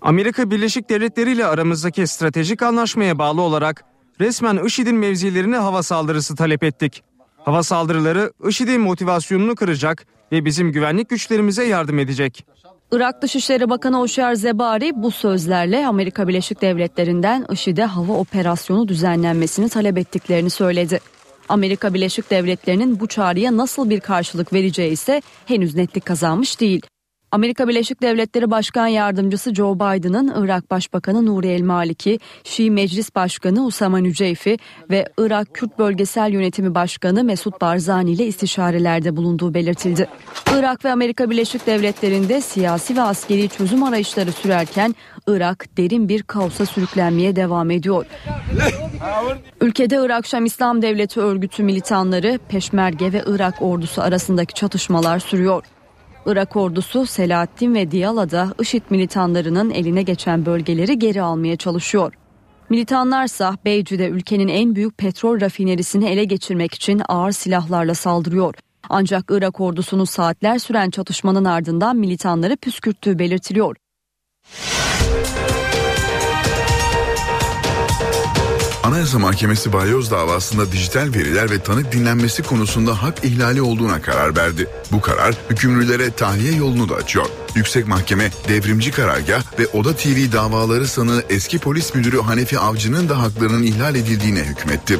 [0.00, 3.84] Amerika Birleşik Devletleri ile aramızdaki stratejik anlaşmaya bağlı olarak
[4.20, 7.02] resmen IŞİD'in mevzilerine hava saldırısı talep ettik.
[7.44, 12.46] Hava saldırıları IŞİD'in motivasyonunu kıracak ve bizim güvenlik güçlerimize yardım edecek.
[12.92, 19.98] Irak Dışişleri Bakanı Oşer Zebari bu sözlerle Amerika Birleşik Devletleri'nden IŞİD'e hava operasyonu düzenlenmesini talep
[19.98, 21.00] ettiklerini söyledi.
[21.48, 26.86] Amerika Birleşik Devletleri'nin bu çağrıya nasıl bir karşılık vereceği ise henüz netlik kazanmış değil.
[27.32, 33.66] Amerika Birleşik Devletleri Başkan Yardımcısı Joe Biden'ın Irak Başbakanı Nuri El Maliki, Şii Meclis Başkanı
[33.66, 34.58] Usama Nüceyfi
[34.90, 40.08] ve Irak Kürt Bölgesel Yönetimi Başkanı Mesut Barzani ile istişarelerde bulunduğu belirtildi.
[40.58, 44.94] Irak ve Amerika Birleşik Devletleri'nde siyasi ve askeri çözüm arayışları sürerken
[45.26, 48.06] Irak derin bir kaosa sürüklenmeye devam ediyor.
[49.60, 55.62] Ülkede Irak Şam İslam Devleti örgütü militanları, Peşmerge ve Irak ordusu arasındaki çatışmalar sürüyor.
[56.26, 62.12] Irak ordusu Selahattin ve Diyala'da IŞİD militanlarının eline geçen bölgeleri geri almaya çalışıyor.
[62.68, 68.54] Militanlarsa Beycü'de ülkenin en büyük petrol rafinerisini ele geçirmek için ağır silahlarla saldırıyor.
[68.88, 73.76] Ancak Irak ordusunun saatler süren çatışmanın ardından militanları püskürttüğü belirtiliyor.
[78.86, 84.68] Anayasa Mahkemesi balyoz davasında dijital veriler ve tanık dinlenmesi konusunda hak ihlali olduğuna karar verdi.
[84.92, 87.26] Bu karar hükümlülere tahliye yolunu da açıyor.
[87.54, 93.18] Yüksek Mahkeme devrimci karargah ve Oda TV davaları sanığı eski polis müdürü Hanefi Avcı'nın da
[93.18, 94.98] haklarının ihlal edildiğine hükmetti.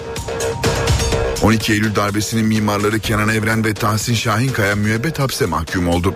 [1.42, 6.14] 12 Eylül darbesinin mimarları Kenan Evren ve Tahsin Şahinkaya müebbet hapse mahkum oldu.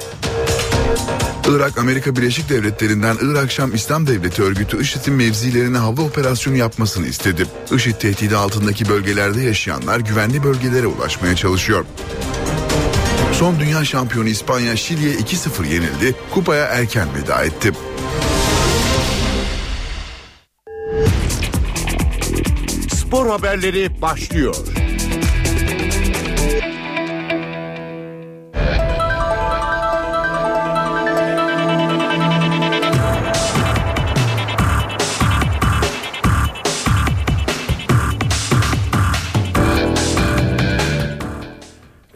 [1.56, 7.46] Irak Amerika Birleşik Devletleri'nden Irak Şam İslam Devleti örgütü IŞİD'in mevzilerine hava operasyonu yapmasını istedi.
[7.74, 11.84] IŞİD tehdidi altındaki bölgelerde yaşayanlar güvenli bölgelere ulaşmaya çalışıyor.
[13.32, 17.72] Son dünya şampiyonu İspanya Şili'ye 2-0 yenildi, kupaya erken veda etti.
[22.94, 24.56] Spor haberleri başlıyor.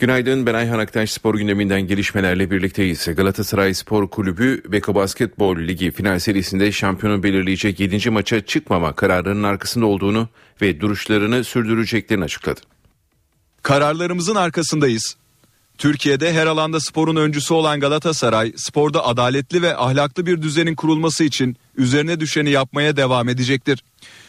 [0.04, 3.08] Günaydın ben Ayhan Aktaş spor gündeminden gelişmelerle birlikteyiz.
[3.16, 8.10] Galatasaray Spor Kulübü Beko Basketbol Ligi final serisinde şampiyonu belirleyecek 7.
[8.10, 10.28] maça çıkmama kararının arkasında olduğunu
[10.62, 12.60] ve duruşlarını sürdüreceklerini açıkladı.
[13.62, 15.16] Kararlarımızın arkasındayız.
[15.78, 21.56] Türkiye'de her alanda sporun öncüsü olan Galatasaray, sporda adaletli ve ahlaklı bir düzenin kurulması için
[21.76, 23.84] üzerine düşeni yapmaya devam edecektir.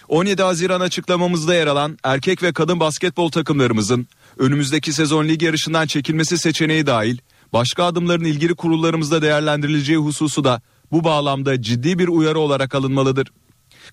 [0.07, 6.37] 17 Haziran açıklamamızda yer alan erkek ve kadın basketbol takımlarımızın önümüzdeki sezon lig yarışından çekilmesi
[6.37, 7.17] seçeneği dahil
[7.53, 13.27] başka adımların ilgili kurullarımızda değerlendirileceği hususu da bu bağlamda ciddi bir uyarı olarak alınmalıdır.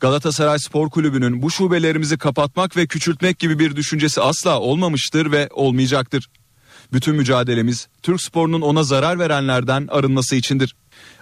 [0.01, 6.29] Galatasaray Spor Kulübü'nün bu şubelerimizi kapatmak ve küçültmek gibi bir düşüncesi asla olmamıştır ve olmayacaktır.
[6.93, 10.75] Bütün mücadelemiz Türk sporunun ona zarar verenlerden arınması içindir.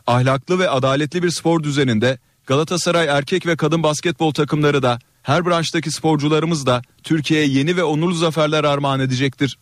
[0.07, 5.91] Ahlaklı ve adaletli bir spor düzeninde Galatasaray erkek ve kadın basketbol takımları da her branştaki
[5.91, 9.59] sporcularımız da Türkiye'ye yeni ve onurlu zaferler armağan edecektir.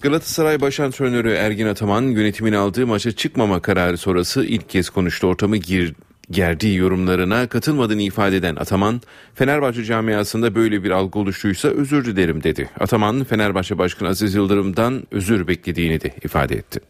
[0.00, 5.56] Galatasaray Baş Antrenörü Ergin Ataman yönetimin aldığı maça çıkmama kararı sonrası ilk kez konuştu ortamı
[5.56, 5.94] gir,
[6.30, 9.00] gerdiği yorumlarına katılmadığını ifade eden Ataman,
[9.34, 12.70] Fenerbahçe camiasında böyle bir algı oluştuysa özür dilerim dedi.
[12.80, 16.80] Ataman, Fenerbahçe Başkanı Aziz Yıldırım'dan özür beklediğini de ifade etti.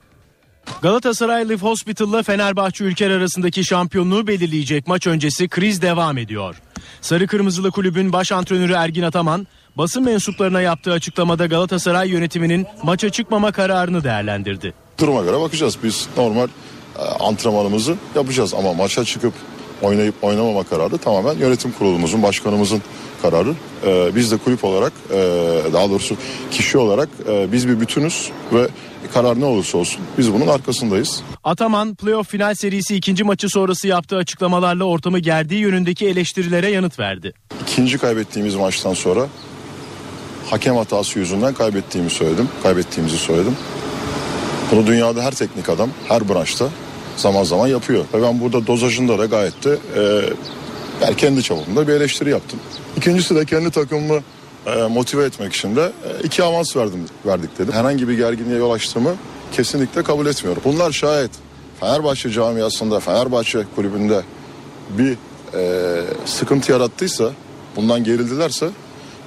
[0.83, 6.57] Galatasaray Live Hospital'la Fenerbahçe ülkeler arasındaki şampiyonluğu belirleyecek maç öncesi kriz devam ediyor.
[7.01, 13.53] Sarı Kırmızılı Kulübün baş antrenörü Ergin Ataman, basın mensuplarına yaptığı açıklamada Galatasaray yönetiminin maça çıkmama
[13.53, 14.75] kararını değerlendirdi.
[15.01, 15.79] Duruma göre bakacağız.
[15.83, 16.49] Biz normal
[16.99, 19.35] e, antrenmanımızı yapacağız ama maça çıkıp
[19.83, 22.83] oynayıp oynamama kararı tamamen yönetim kurulumuzun, başkanımızın
[23.23, 23.55] kararı.
[23.87, 25.19] Ee, biz de kulüp olarak e,
[25.73, 26.17] daha doğrusu
[26.51, 28.69] kişi olarak e, biz bir bütünüz ve
[29.15, 31.23] karar ne olursa olsun biz bunun arkasındayız.
[31.45, 37.33] Ataman playoff final serisi ikinci maçı sonrası yaptığı açıklamalarla ortamı gerdiği yönündeki eleştirilere yanıt verdi.
[37.63, 39.27] İkinci kaybettiğimiz maçtan sonra
[40.51, 42.49] hakem hatası yüzünden kaybettiğimi söyledim.
[42.63, 43.57] Kaybettiğimizi söyledim.
[44.73, 46.69] Bunu dünyada her teknik adam, her branşta
[47.17, 48.05] zaman zaman yapıyor.
[48.15, 50.23] Ve ben burada dozajında da gayet de e,
[51.03, 52.61] ben kendi çapımda bir eleştiri yaptım.
[52.97, 54.21] İkincisi de kendi takımımı
[54.67, 57.73] e, motive etmek için de e, iki avans verdim verdik dedim.
[57.73, 59.15] Herhangi bir gerginliğe yol açtığımı
[59.53, 60.63] kesinlikle kabul etmiyorum.
[60.65, 61.31] Bunlar şayet
[61.81, 64.23] Fenerbahçe camiasında, Fenerbahçe kulübünde
[64.99, 65.17] bir
[65.55, 67.31] e, sıkıntı yarattıysa,
[67.77, 68.69] bundan gerildilerse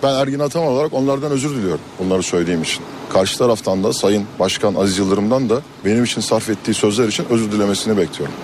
[0.04, 2.84] ben Ergin Ataman olarak onlardan özür diliyorum bunları söylediğim için.
[3.10, 7.52] Karşı taraftan da Sayın Başkan Aziz Yıldırım'dan da benim için sarf ettiği sözler için özür
[7.52, 8.36] dilemesini bekliyorum.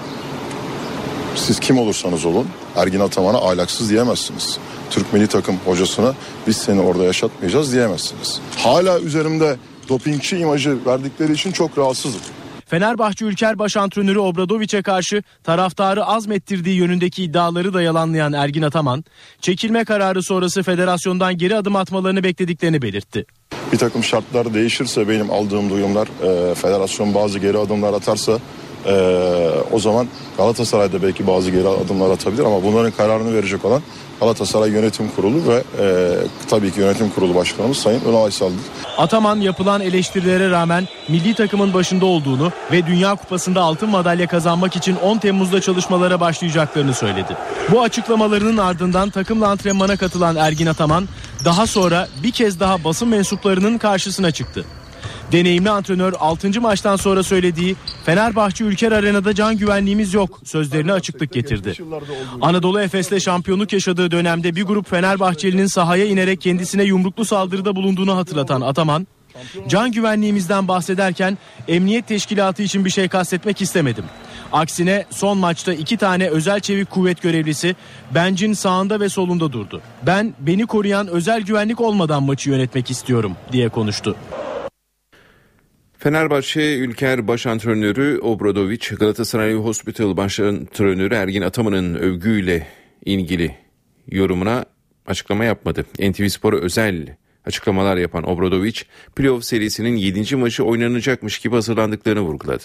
[1.36, 4.58] Siz kim olursanız olun Ergin Ataman'a ahlaksız diyemezsiniz.
[4.90, 6.14] Türk milli takım hocasına
[6.48, 8.40] biz seni orada yaşatmayacağız diyemezsiniz.
[8.58, 9.58] Hala üzerimde
[9.90, 12.22] dopingçi imajı verdikleri için çok rahatsızım.
[12.66, 19.04] Fenerbahçe Ülker Baş Antrenörü Obradoviç'e karşı taraftarı azmettirdiği yönündeki iddiaları da yalanlayan Ergin Ataman,
[19.42, 23.26] çekilme kararı sonrası federasyondan geri adım atmalarını beklediklerini belirtti.
[23.72, 28.40] Bir takım şartlar değişirse benim aldığım duyumlar e, federasyon bazı geri adımlar atarsa
[28.86, 28.96] e,
[29.72, 33.82] o zaman Galatasaray'da belki bazı geri adımlar atabilir ama bunların kararını verecek olan
[34.20, 36.16] Galatasaray Yönetim Kurulu ve e,
[36.50, 38.60] tabii ki Yönetim Kurulu Başkanımız Sayın Ünal Aysal'dır.
[38.98, 44.96] Ataman yapılan eleştirilere rağmen milli takımın başında olduğunu ve Dünya Kupası'nda altın madalya kazanmak için
[44.96, 47.38] 10 Temmuz'da çalışmalara başlayacaklarını söyledi.
[47.72, 51.08] Bu açıklamalarının ardından takımla antrenmana katılan Ergin Ataman
[51.46, 54.66] daha sonra bir kez daha basın mensuplarının karşısına çıktı.
[55.32, 56.62] Deneyimli antrenör 6.
[56.62, 61.74] maçtan sonra söylediği Fenerbahçe Ülker Arena'da can güvenliğimiz yok sözlerine açıklık getirdi.
[62.42, 68.62] Anadolu Efes'le şampiyonluk yaşadığı dönemde bir grup Fenerbahçelinin sahaya inerek kendisine yumruklu saldırıda bulunduğunu hatırlatan
[68.62, 69.08] Ataman,
[69.68, 74.06] Can güvenliğimizden bahsederken emniyet teşkilatı için bir şey kastetmek istemedim.
[74.52, 77.76] Aksine son maçta iki tane özel çevik kuvvet görevlisi
[78.12, 79.82] bencin sağında ve solunda durdu.
[80.06, 84.16] Ben beni koruyan özel güvenlik olmadan maçı yönetmek istiyorum diye konuştu.
[86.06, 92.68] Fenerbahçe Ülker Baş Antrenörü Obradoviç, Galatasaray Hospital Baş Antrenörü Ergin Ataman'ın övgüyle
[93.06, 93.56] ilgili
[94.12, 94.66] yorumuna
[95.06, 95.86] açıklama yapmadı.
[96.00, 100.36] NTV Spor'a özel açıklamalar yapan Obradoviç, playoff serisinin 7.
[100.36, 102.64] maçı oynanacakmış gibi hazırlandıklarını vurguladı.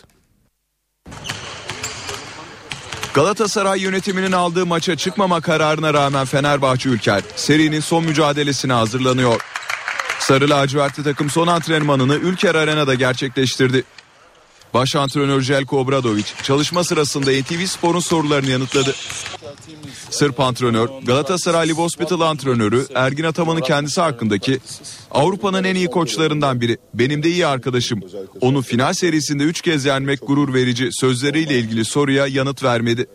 [3.15, 9.41] Galatasaray yönetiminin aldığı maça çıkmama kararına rağmen Fenerbahçe Ülker serinin son mücadelesine hazırlanıyor.
[10.31, 13.85] Sarı lacivertli takım son antrenmanını Ülker Arena'da gerçekleştirdi.
[14.75, 18.95] Baş antrenör Jelko Obradoviç çalışma sırasında NTV Spor'un sorularını yanıtladı.
[20.11, 24.61] Sırp antrenör Galatasaray Live Hospital antrenörü Ergin Ataman'ın kendisi hakkındaki
[25.11, 26.79] Avrupa'nın en iyi koçlarından biri.
[26.95, 28.01] Benim de iyi arkadaşım.
[28.41, 33.07] Onu final serisinde 3 kez yenmek gurur verici sözleriyle ilgili soruya yanıt vermedi.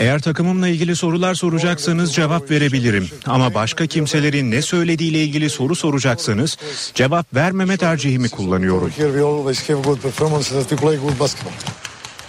[0.00, 3.08] Eğer takımımla ilgili sorular soracaksanız cevap verebilirim.
[3.26, 6.56] Ama başka kimselerin ne söylediğiyle ilgili soru soracaksanız
[6.94, 8.92] cevap vermeme tercihimi kullanıyorum.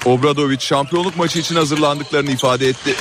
[0.05, 2.95] Obradoviç şampiyonluk maçı için hazırlandıklarını ifade etti.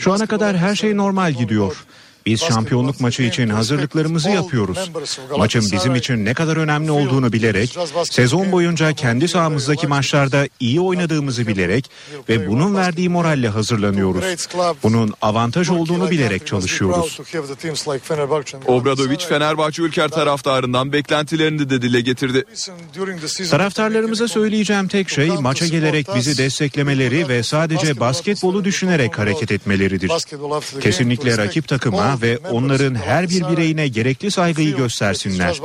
[0.00, 1.84] Şu ana kadar her şey normal gidiyor.
[2.26, 4.90] Biz şampiyonluk maçı için hazırlıklarımızı yapıyoruz.
[5.38, 7.78] Maçın bizim için ne kadar önemli olduğunu bilerek,
[8.10, 11.90] sezon boyunca kendi sahamızdaki maçlarda iyi oynadığımızı bilerek
[12.28, 14.48] ve bunun verdiği moralle hazırlanıyoruz.
[14.82, 17.20] Bunun avantaj olduğunu bilerek çalışıyoruz.
[18.66, 22.44] Obradoviç Fenerbahçe Ülker taraftarından beklentilerini de dile getirdi.
[23.50, 30.10] Taraftarlarımıza söyleyeceğim tek şey maça gelerek bizi desteklemeleri ve sadece basketbolu düşünerek hareket etmeleridir.
[30.80, 35.60] Kesinlikle rakip takıma ve onların her bir bireyine gerekli saygıyı göstersinler.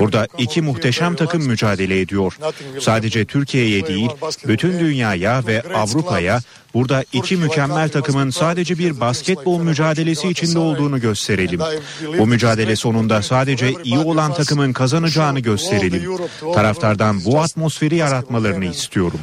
[0.00, 2.38] Burada iki muhteşem takım mücadele ediyor.
[2.80, 4.10] Sadece Türkiye'ye değil,
[4.48, 6.40] bütün dünyaya ve Avrupa'ya
[6.74, 11.60] burada iki mükemmel takımın sadece bir basketbol mücadelesi içinde olduğunu gösterelim.
[12.18, 16.16] Bu mücadele sonunda sadece iyi olan takımın kazanacağını gösterelim.
[16.54, 19.20] Taraftardan bu atmosferi yaratmalarını istiyorum.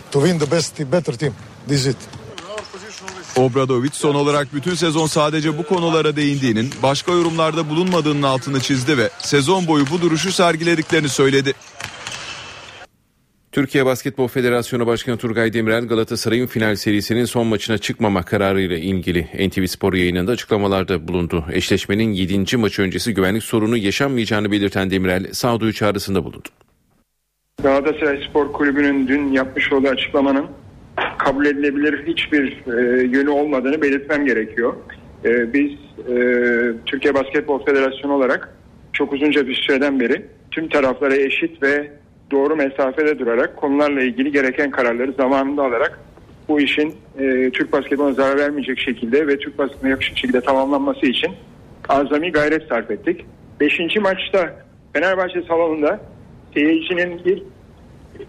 [3.35, 9.09] Obradoviç son olarak bütün sezon sadece bu konulara değindiğinin, başka yorumlarda bulunmadığının altını çizdi ve
[9.19, 11.53] sezon boyu bu duruşu sergilediklerini söyledi.
[13.51, 19.65] Türkiye Basketbol Federasyonu Başkanı Turgay Demirel Galatasaray'ın final serisinin son maçına çıkmama kararıyla ilgili NTV
[19.65, 21.45] Spor yayınında açıklamalarda bulundu.
[21.51, 22.57] Eşleşmenin 7.
[22.57, 26.49] maçı öncesi güvenlik sorunu yaşanmayacağını belirten Demirel sağduyu çağrısında bulundu.
[27.63, 30.45] Galatasaray Spor Kulübü'nün dün yapmış olduğu açıklamanın
[31.23, 34.73] kabul edilebilir hiçbir e, yönü olmadığını belirtmem gerekiyor.
[35.25, 35.71] E, biz
[36.09, 36.15] e,
[36.85, 38.55] Türkiye Basketbol Federasyonu olarak
[38.93, 41.91] çok uzunca bir süreden beri tüm taraflara eşit ve
[42.31, 45.99] doğru mesafede durarak konularla ilgili gereken kararları zamanında alarak
[46.47, 51.31] bu işin e, Türk basketboluna zarar vermeyecek şekilde ve Türk basketboluna yakışık şekilde tamamlanması için
[51.89, 53.25] azami gayret sarf ettik.
[53.59, 54.55] Beşinci maçta
[54.93, 55.99] Fenerbahçe salonunda
[56.53, 57.43] seyircinin bir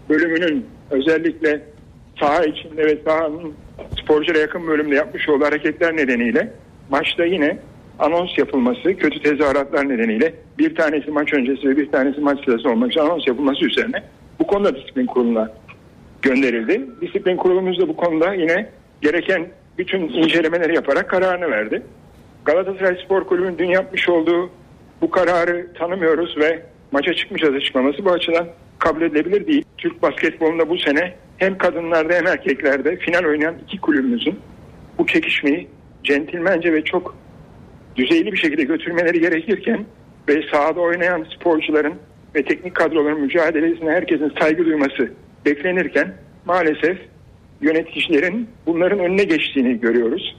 [0.09, 1.72] bölümünün özellikle
[2.19, 3.53] saha içinde ve sahanın
[4.01, 6.53] sporculara yakın bölümde yapmış olduğu hareketler nedeniyle
[6.89, 7.57] maçta yine
[7.99, 12.91] anons yapılması, kötü tezahüratlar nedeniyle bir tanesi maç öncesi ve bir tanesi maç sırası olmak
[12.91, 14.03] için anons yapılması üzerine
[14.39, 15.51] bu konuda disiplin kuruluna
[16.21, 16.81] gönderildi.
[17.01, 18.69] Disiplin kurulumuz da bu konuda yine
[19.01, 19.47] gereken
[19.77, 21.81] bütün incelemeleri yaparak kararını verdi.
[22.45, 24.49] Galatasaray Spor Kulübü'nün dün yapmış olduğu
[25.01, 28.47] bu kararı tanımıyoruz ve maça çıkmayacağız açıklaması bu açıdan
[28.79, 29.65] kabul edilebilir değil.
[29.77, 34.39] Türk basketbolunda bu sene hem kadınlarda hem erkeklerde final oynayan iki kulübümüzün
[34.97, 35.67] bu çekişmeyi
[36.03, 37.15] centilmence ve çok
[37.95, 39.85] düzeyli bir şekilde götürmeleri gerekirken
[40.29, 41.93] ve sahada oynayan sporcuların
[42.35, 45.11] ve teknik kadroların mücadelesine herkesin saygı duyması
[45.45, 46.13] beklenirken
[46.45, 46.97] maalesef
[47.61, 50.35] yöneticilerin bunların önüne geçtiğini görüyoruz.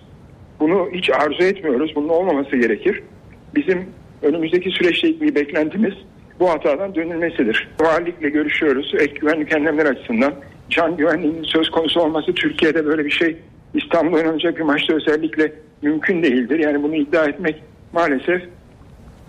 [0.60, 1.92] Bunu hiç arzu etmiyoruz.
[1.96, 3.02] Bunun olmaması gerekir.
[3.56, 3.86] Bizim
[4.22, 5.94] önümüzdeki süreçte ilgili beklentimiz
[6.40, 7.68] bu hatadan dönülmesidir.
[7.80, 8.94] Valilikle görüşüyoruz.
[8.94, 10.34] Ek güvenlik önlemleri açısından
[10.70, 13.36] can güvenliğinin söz konusu olması Türkiye'de böyle bir şey
[13.74, 15.52] İstanbul'da oynanacak bir maçta özellikle
[15.82, 16.58] mümkün değildir.
[16.58, 17.62] Yani bunu iddia etmek
[17.92, 18.42] maalesef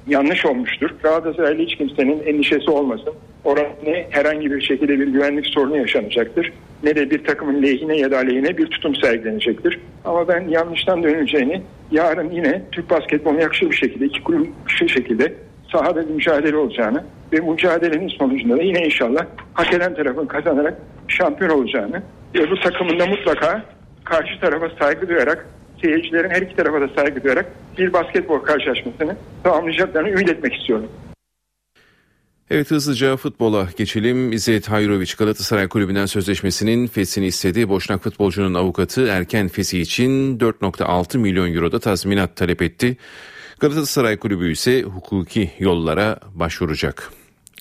[0.08, 0.90] yanlış olmuştur.
[1.04, 3.14] Galatasaraylı hiç kimsenin endişesi olmasın.
[3.44, 6.52] Orada ne herhangi bir şekilde bir güvenlik sorunu yaşanacaktır
[6.84, 9.80] ne de bir takımın lehine ya da aleyhine bir tutum sergilenecektir.
[10.06, 11.62] Ama ben yanlıştan dönüleceğini
[11.92, 15.34] yarın yine Türk basketboluna yakışır bir şekilde iki kulüp şu şekilde
[15.78, 17.04] sahada bir mücadele olacağını
[17.34, 22.04] ve mücadelenin sonucunda da yine inşallah hak eden tarafın kazanarak şampiyon olacağını
[22.36, 23.66] ve bu takımında mutlaka
[24.04, 25.48] karşı tarafa saygı duyarak
[25.82, 27.46] seyircilerin her iki tarafa da saygı duyarak
[27.78, 30.88] bir basketbol karşılaşmasını tamamlayacaklarını ümit etmek istiyorum.
[32.50, 34.32] Evet hızlıca futbola geçelim.
[34.32, 37.70] İzzet Hayroviç Galatasaray Kulübü'nden sözleşmesinin fesini istedi.
[37.70, 42.98] Boşnak futbolcunun avukatı erken fesi için 4.6 milyon euroda tazminat talep etti.
[43.60, 47.12] Galatasaray Kulübü ise hukuki yollara başvuracak.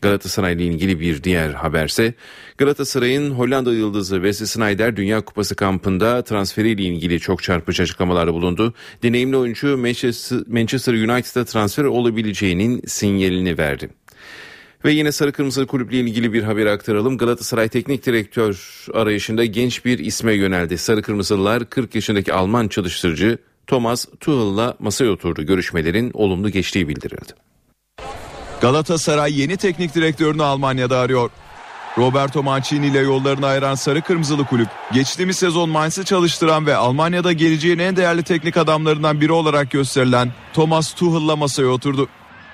[0.02, 2.14] Galatasaray ile ilgili bir diğer haberse
[2.58, 8.74] Galatasaray'ın Hollanda yıldızı Wesley Sneijder Dünya Kupası kampında transferiyle ilgili çok çarpıcı açıklamalarda bulundu.
[9.02, 9.78] Deneyimli oyuncu
[10.48, 13.90] Manchester United'a transfer olabileceğinin sinyalini verdi.
[14.84, 17.18] Ve yine Sarı Kırmızı Kulüple ilgili bir haber aktaralım.
[17.18, 20.78] Galatasaray Teknik Direktör arayışında genç bir isme yöneldi.
[20.78, 25.42] Sarı Kırmızılılar 40 yaşındaki Alman çalıştırıcı Thomas Tuchel'la masaya oturdu.
[25.42, 27.32] Görüşmelerin olumlu geçtiği bildirildi.
[28.60, 31.30] Galatasaray yeni teknik direktörünü Almanya'da arıyor.
[31.98, 37.78] Roberto Mancini ile yollarını ayıran Sarı Kırmızılı Kulüp, geçtiğimiz sezon Mainz'ı çalıştıran ve Almanya'da geleceğin
[37.78, 42.08] en değerli teknik adamlarından biri olarak gösterilen Thomas Tuchel'la masaya oturdu.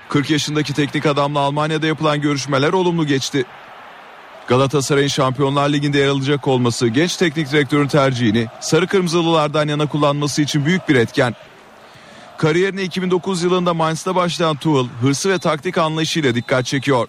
[0.08, 3.44] 40 yaşındaki teknik adamla Almanya'da yapılan görüşmeler olumlu geçti.
[4.50, 10.66] Galatasaray'ın Şampiyonlar Ligi'nde yer alacak olması genç teknik direktörün tercihini Sarı Kırmızılılardan yana kullanması için
[10.66, 11.34] büyük bir etken.
[12.38, 17.08] Kariyerine 2009 yılında Mainz'da başlayan Tuchel hırsı ve taktik anlayışıyla dikkat çekiyor.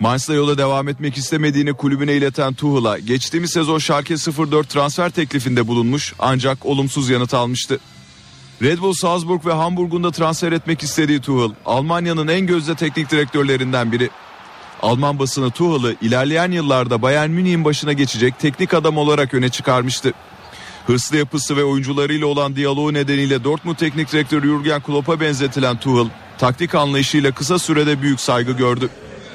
[0.00, 6.14] Mainz'da yola devam etmek istemediğini kulübüne ileten Tuchel'a geçtiğimiz sezon Schalke 04 transfer teklifinde bulunmuş
[6.18, 7.80] ancak olumsuz yanıt almıştı.
[8.62, 13.92] Red Bull Salzburg ve Hamburg'un da transfer etmek istediği Tuchel, Almanya'nın en gözde teknik direktörlerinden
[13.92, 14.10] biri.
[14.82, 20.12] Alman basını Tuchel'ı ilerleyen yıllarda Bayern Münih'in başına geçecek teknik adam olarak öne çıkarmıştı.
[20.86, 26.74] Hırslı yapısı ve oyuncularıyla olan diyaloğu nedeniyle Dortmund teknik direktörü Jurgen Klopp'a benzetilen Tuchel, taktik
[26.74, 28.88] anlayışıyla kısa sürede büyük saygı gördü.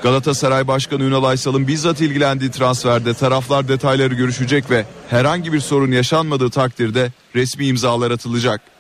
[0.03, 6.49] Galatasaray Başkanı Ünal Aysal'ın bizzat ilgilendiği transferde taraflar detayları görüşecek ve herhangi bir sorun yaşanmadığı
[6.49, 8.76] takdirde resmi imzalar atılacak.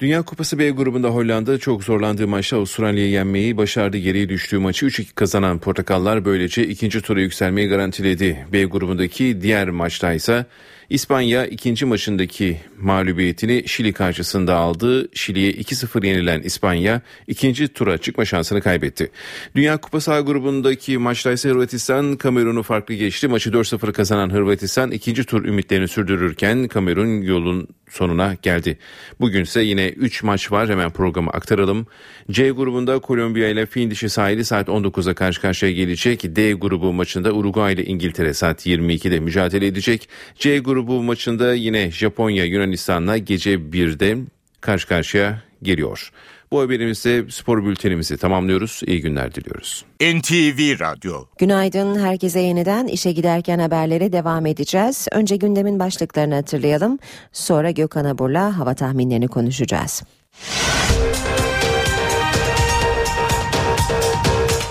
[0.00, 3.96] Dünya Kupası B grubunda Hollanda çok zorlandığı maçta Avustralya'yı yenmeyi başardı.
[3.96, 8.46] Geriye düştüğü maçı 3-2 kazanan Portakallar böylece ikinci tura yükselmeyi garantiledi.
[8.52, 10.46] B grubundaki diğer maçta ise
[10.90, 15.08] İspanya ikinci maçındaki mağlubiyetini Şili karşısında aldı.
[15.14, 19.10] Şili'ye 2-0 yenilen İspanya ikinci tura çıkma şansını kaybetti.
[19.54, 23.28] Dünya Kupası A grubundaki maçta ise Hırvatistan Kamerun'u farklı geçti.
[23.28, 28.78] Maçı 4-0 kazanan Hırvatistan ikinci tur ümitlerini sürdürürken Kamerun yolun sonuna geldi.
[29.20, 31.86] Bugün ise yine 3 maç var hemen programı aktaralım.
[32.30, 36.36] C grubunda Kolombiya ile Fin dişi sahili saat 19'a karşı karşıya gelecek.
[36.36, 40.08] D grubu maçında Uruguay ile İngiltere saat 22'de mücadele edecek.
[40.38, 44.18] C grubu maçında yine Japonya Yunanistan'la gece 1'de
[44.60, 46.10] karşı karşıya geliyor.
[46.52, 48.80] Bu haberimizde spor bültenimizi tamamlıyoruz.
[48.86, 49.84] İyi günler diliyoruz.
[50.00, 51.24] NTV Radyo.
[51.38, 55.08] Günaydın herkese yeniden işe giderken haberlere devam edeceğiz.
[55.12, 56.98] Önce gündemin başlıklarını hatırlayalım.
[57.32, 60.02] Sonra Gökhan Abur'la hava tahminlerini konuşacağız.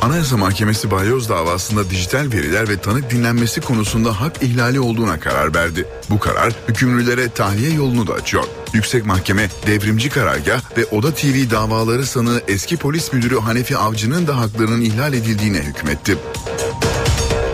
[0.10, 5.86] Anayasa Mahkemesi balyoz davasında dijital veriler ve tanık dinlenmesi konusunda hak ihlali olduğuna karar verdi.
[6.10, 8.44] Bu karar hükümlülere tahliye yolunu da açıyor.
[8.74, 14.38] Yüksek Mahkeme devrimci karargah ve Oda TV davaları sanığı eski polis müdürü Hanefi Avcı'nın da
[14.38, 16.18] haklarının ihlal edildiğine hükmetti.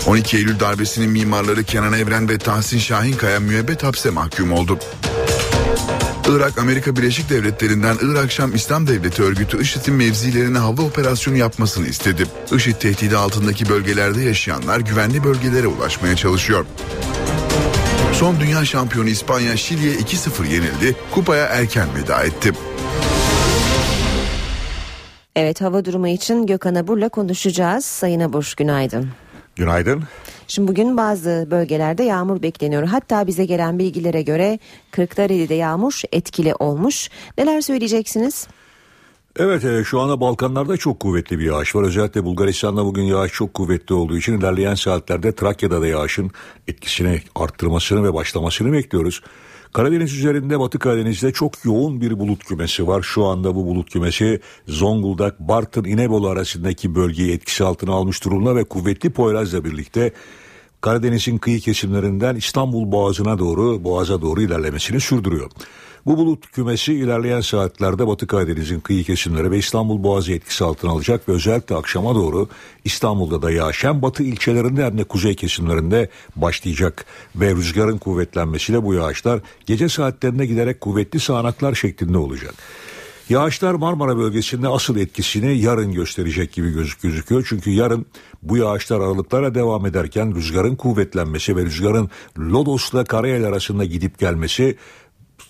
[0.08, 4.80] 12 Eylül darbesinin mimarları Kenan Evren ve Tahsin Şahinkaya müebbet hapse mahkum oldu.
[6.30, 12.26] Irak Amerika Birleşik Devletleri'nden Irak Şam İslam Devleti örgütü IŞİD'in mevzilerine hava operasyonu yapmasını istedi.
[12.56, 16.66] IŞİD tehdidi altındaki bölgelerde yaşayanlar güvenli bölgelere ulaşmaya çalışıyor.
[18.14, 22.52] Son dünya şampiyonu İspanya Şili'ye 2-0 yenildi, kupaya erken veda etti.
[25.36, 27.86] Evet hava durumu için Gökhan Abur'la konuşacağız.
[27.86, 29.10] Sayın Abur günaydın.
[29.56, 30.04] Günaydın.
[30.48, 32.84] Şimdi bugün bazı bölgelerde yağmur bekleniyor.
[32.84, 34.60] Hatta bize gelen bilgilere göre
[34.92, 37.10] Kırklareli'de yağmur etkili olmuş.
[37.38, 38.48] Neler söyleyeceksiniz?
[39.40, 41.84] Evet e, şu anda Balkanlarda çok kuvvetli bir yağış var.
[41.84, 46.32] Özellikle Bulgaristan'da bugün yağış çok kuvvetli olduğu için ilerleyen saatlerde Trakya'da da yağışın
[46.68, 49.22] etkisini arttırmasını ve başlamasını bekliyoruz.
[49.76, 53.02] Karadeniz üzerinde Batı Karadeniz'de çok yoğun bir bulut kümesi var.
[53.02, 58.64] Şu anda bu bulut kümesi Zonguldak, Bartın, İnebolu arasındaki bölgeyi etkisi altına almış durumda ve
[58.64, 60.14] kuvvetli Poyraz'la birlikte
[60.82, 65.52] Karadeniz'in kıyı kesimlerinden İstanbul Boğazı'na doğru, Boğaz'a doğru ilerlemesini sürdürüyor.
[66.06, 71.30] Bu bulut kümesi ilerleyen saatlerde Batı Karadeniz'in kıyı kesimleri ve İstanbul Boğazı etkisi altına alacak
[71.30, 72.50] ve özellikle akşama doğru
[72.84, 78.94] İstanbul'da da yağış hem batı ilçelerinde hem de kuzey kesimlerinde başlayacak ve rüzgarın kuvvetlenmesiyle bu
[78.94, 82.54] yağışlar gece saatlerinde giderek kuvvetli sağanaklar şeklinde olacak.
[83.30, 87.46] Yağışlar Marmara bölgesinde asıl etkisini yarın gösterecek gibi gözük gözüküyor.
[87.50, 88.06] Çünkü yarın
[88.44, 94.78] bu yağışlar aralıklarla devam ederken rüzgarın kuvvetlenmesi ve rüzgarın Lodos'la Karayel arasında gidip gelmesi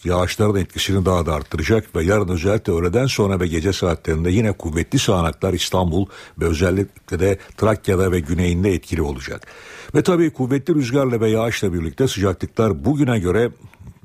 [0.05, 4.99] yağışların etkisini daha da arttıracak ve yarın özellikle öğleden sonra ve gece saatlerinde yine kuvvetli
[4.99, 6.05] sağanaklar İstanbul
[6.39, 9.47] ve özellikle de Trakya'da ve güneyinde etkili olacak.
[9.95, 13.51] Ve tabii kuvvetli rüzgarla ve yağışla birlikte sıcaklıklar bugüne göre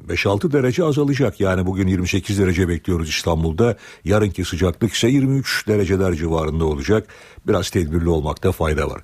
[0.09, 1.40] 5-6 derece azalacak.
[1.40, 3.76] Yani bugün 28 derece bekliyoruz İstanbul'da.
[4.05, 7.09] Yarınki sıcaklık ise 23 dereceler civarında olacak.
[7.46, 9.03] Biraz tedbirli olmakta fayda var.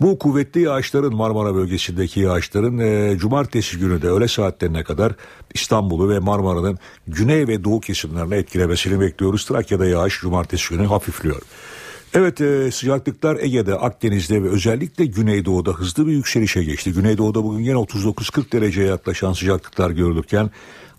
[0.00, 5.12] Bu kuvvetli yağışların Marmara bölgesindeki yağışların e, cumartesi günü de öğle saatlerine kadar
[5.54, 6.78] İstanbul'u ve Marmara'nın
[7.08, 9.44] güney ve doğu kesimlerine etkilemesini bekliyoruz.
[9.44, 11.42] Trakya'da yağış cumartesi günü hafifliyor.
[12.14, 16.92] Evet e, sıcaklıklar Ege'de, Akdeniz'de ve özellikle Güneydoğu'da hızlı bir yükselişe geçti.
[16.92, 20.50] Güneydoğu'da bugün yine 39-40 dereceye yaklaşan sıcaklıklar görülürken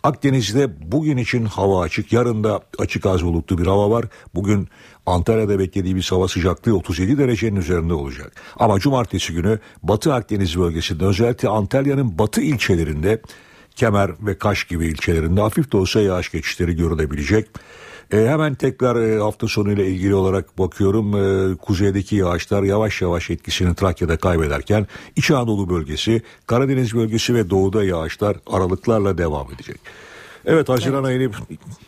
[0.03, 2.13] Akdeniz'de bugün için hava açık.
[2.13, 4.05] Yarın da açık az bulutlu bir hava var.
[4.35, 4.67] Bugün
[5.05, 8.41] Antalya'da beklediğimiz hava sıcaklığı 37 derecenin üzerinde olacak.
[8.59, 13.21] Ama cumartesi günü Batı Akdeniz bölgesinde özellikle Antalya'nın batı ilçelerinde
[13.75, 17.47] Kemer ve Kaş gibi ilçelerinde hafif de olsa yağış geçişleri görülebilecek.
[18.11, 21.15] E, hemen tekrar e, hafta sonuyla ilgili olarak bakıyorum.
[21.15, 27.83] E, kuzeydeki yağışlar yavaş yavaş etkisini Trakya'da kaybederken İç Anadolu bölgesi, Karadeniz bölgesi ve doğuda
[27.83, 29.79] yağışlar aralıklarla devam edecek.
[30.45, 31.07] Evet Haziran evet.
[31.07, 31.33] ayının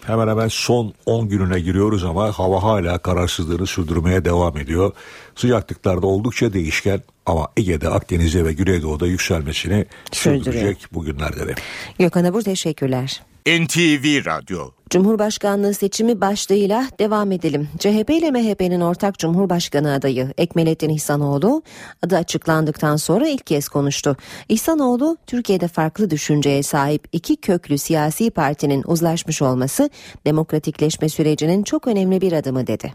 [0.01, 4.91] hemen hemen son 10 gününe giriyoruz ama hava hala kararsızlığını sürdürmeye devam ediyor.
[5.35, 11.55] Sıcaklıklar da oldukça değişken ama Ege'de, Akdeniz'de ve Güneydoğu'da yükselmesini sürdürecek bugünlerde de.
[11.99, 13.21] Gökhan Abur teşekkürler.
[13.47, 17.69] NTV Radyo Cumhurbaşkanlığı seçimi başlığıyla devam edelim.
[17.79, 21.63] CHP ile MHP'nin ortak Cumhurbaşkanı adayı Ekmelettin İhsanoğlu
[22.03, 24.17] adı açıklandıktan sonra ilk kez konuştu.
[24.49, 29.89] İhsanoğlu Türkiye'de farklı düşünceye sahip iki köklü siyasi partinin uzlaşmış olması
[30.25, 32.93] demokratikleşme sürecinin çok önemli bir adımı dedi.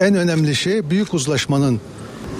[0.00, 1.80] En önemli şey büyük uzlaşmanın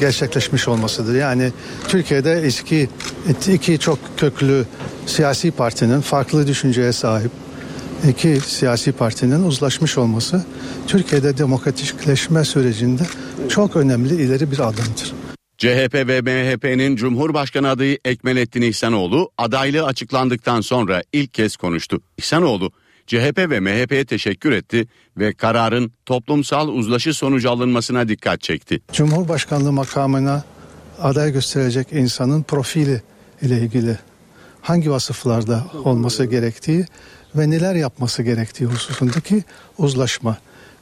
[0.00, 1.14] gerçekleşmiş olmasıdır.
[1.14, 1.52] Yani
[1.88, 2.88] Türkiye'de eski
[3.52, 4.66] iki çok köklü
[5.06, 7.47] siyasi partinin farklı düşünceye sahip
[8.08, 10.44] iki siyasi partinin uzlaşmış olması
[10.86, 13.02] Türkiye'de demokratikleşme sürecinde
[13.48, 15.14] çok önemli ileri bir adımdır.
[15.58, 22.00] CHP ve MHP'nin Cumhurbaşkanı adayı Ekmelettin İhsanoğlu adaylığı açıklandıktan sonra ilk kez konuştu.
[22.18, 22.70] İhsanoğlu
[23.06, 24.86] CHP ve MHP'ye teşekkür etti
[25.16, 28.80] ve kararın toplumsal uzlaşı sonucu alınmasına dikkat çekti.
[28.92, 30.44] Cumhurbaşkanlığı makamına
[31.02, 33.02] aday gösterecek insanın profili
[33.42, 33.98] ile ilgili
[34.60, 36.86] hangi vasıflarda olması gerektiği
[37.36, 39.44] ve neler yapması gerektiği hususundaki
[39.78, 40.36] uzlaşma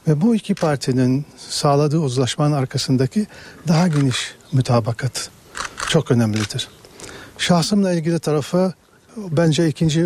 [0.09, 3.27] ve bu iki partinin sağladığı uzlaşmanın arkasındaki
[3.69, 5.31] daha geniş mütabakat
[5.89, 6.69] çok önemlidir.
[7.39, 8.73] Şahsımla ilgili tarafı
[9.17, 10.05] bence ikinci e,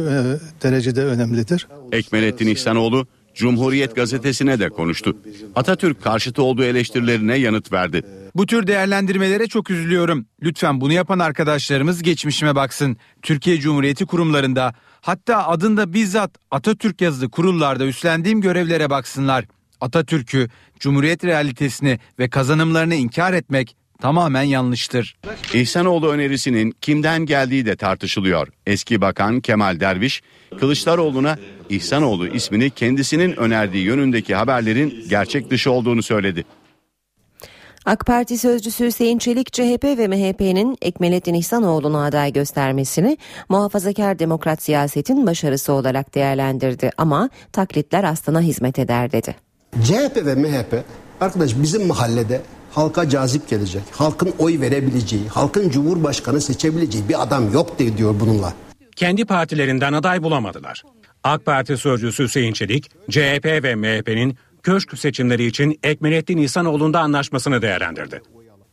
[0.62, 1.68] derecede önemlidir.
[1.92, 5.16] Ekmelettin İhsanoğlu Cumhuriyet gazetesine de konuştu.
[5.54, 8.02] Atatürk karşıtı olduğu eleştirilerine yanıt verdi.
[8.34, 10.26] Bu tür değerlendirmelere çok üzülüyorum.
[10.42, 12.96] Lütfen bunu yapan arkadaşlarımız geçmişime baksın.
[13.22, 19.44] Türkiye Cumhuriyeti kurumlarında hatta adında bizzat Atatürk yazılı kurullarda üstlendiğim görevlere baksınlar.
[19.80, 20.48] Atatürk'ü,
[20.80, 25.16] Cumhuriyet realitesini ve kazanımlarını inkar etmek tamamen yanlıştır.
[25.54, 28.48] İhsanoğlu önerisinin kimden geldiği de tartışılıyor.
[28.66, 30.22] Eski Bakan Kemal Derviş,
[30.60, 31.38] Kılıçdaroğlu'na
[31.68, 36.44] İhsanoğlu ismini kendisinin önerdiği yönündeki haberlerin gerçek dışı olduğunu söyledi.
[37.84, 43.18] AK Parti sözcüsü Hüseyin Çelik CHP ve MHP'nin Ekmelettin İhsanoğlu'nu aday göstermesini
[43.48, 49.36] muhafazakar demokrat siyasetin başarısı olarak değerlendirdi ama taklitler aslına hizmet eder dedi.
[49.82, 50.84] CHP ve MHP
[51.20, 57.78] arkadaş bizim mahallede halka cazip gelecek, halkın oy verebileceği, halkın cumhurbaşkanı seçebileceği bir adam yok
[57.78, 58.52] diyor bununla.
[58.96, 60.82] Kendi partilerinden aday bulamadılar.
[61.24, 68.22] AK Parti sözcüsü Hüseyin Çelik, CHP ve MHP'nin köşk seçimleri için Ekmelettin İhsanoğlu'nda anlaşmasını değerlendirdi.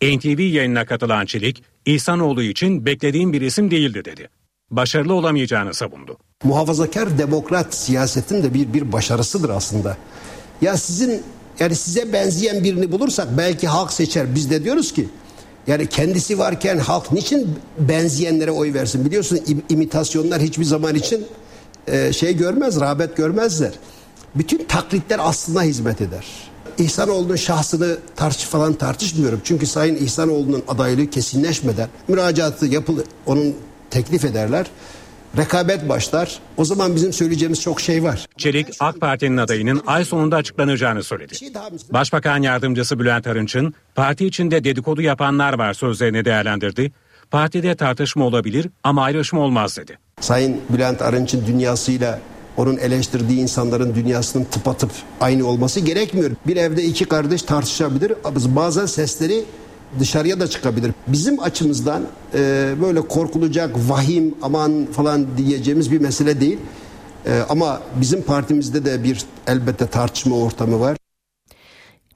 [0.02, 4.30] NTV yayınına katılan Çelik, İhsanoğlu için beklediğim bir isim değildi dedi.
[4.72, 6.18] Başarılı olamayacağını savundu.
[6.44, 9.98] Muhafazakar demokrat siyasetin de bir bir başarısıdır aslında.
[10.62, 11.24] Ya sizin
[11.60, 14.36] yani size benzeyen birini bulursak belki halk seçer.
[14.36, 15.10] Biz de diyoruz ki
[15.68, 19.06] yani kendisi varken halk niçin benzeyenlere oy versin?
[19.06, 21.26] Biliyorsun imitasyonlar hiçbir zaman için
[21.88, 23.72] e, şey görmez, rağbet görmezler.
[24.38, 26.26] Bütün taklitler aslına hizmet eder.
[26.78, 29.42] İhsanoğlu'nun şahsını tartış falan tartışmıyorum.
[29.44, 33.56] Çünkü Sayın İhsanoğlu'nun adaylığı kesinleşmeden müracaatı yapılı onun
[33.90, 34.68] teklif ederler.
[35.38, 36.40] rekabet başlar.
[36.58, 38.26] O zaman bizim söyleyeceğimiz çok şey var.
[38.38, 41.36] Çelik AK Parti'nin adayının ay sonunda açıklanacağını söyledi.
[41.94, 46.92] Başbakan yardımcısı Bülent Arınç'ın parti içinde dedikodu yapanlar var sözlerini değerlendirdi.
[47.32, 50.00] Partide tartışma olabilir ama ayrışma olmaz dedi.
[50.22, 52.20] Sayın Bülent Arınç'ın dünyasıyla
[52.58, 54.92] onun eleştirdiği insanların dünyasının tıpatıp
[55.22, 56.32] aynı olması gerekmiyor.
[56.48, 58.14] Bir evde iki kardeş tartışabilir.
[58.56, 59.46] Bazen sesleri
[60.00, 60.92] dışarıya da çıkabilir.
[61.08, 62.04] Bizim açımızdan
[62.34, 66.58] e, böyle korkulacak vahim aman falan diyeceğimiz bir mesele değil.
[67.26, 70.98] E, ama bizim partimizde de bir elbette tartışma ortamı var.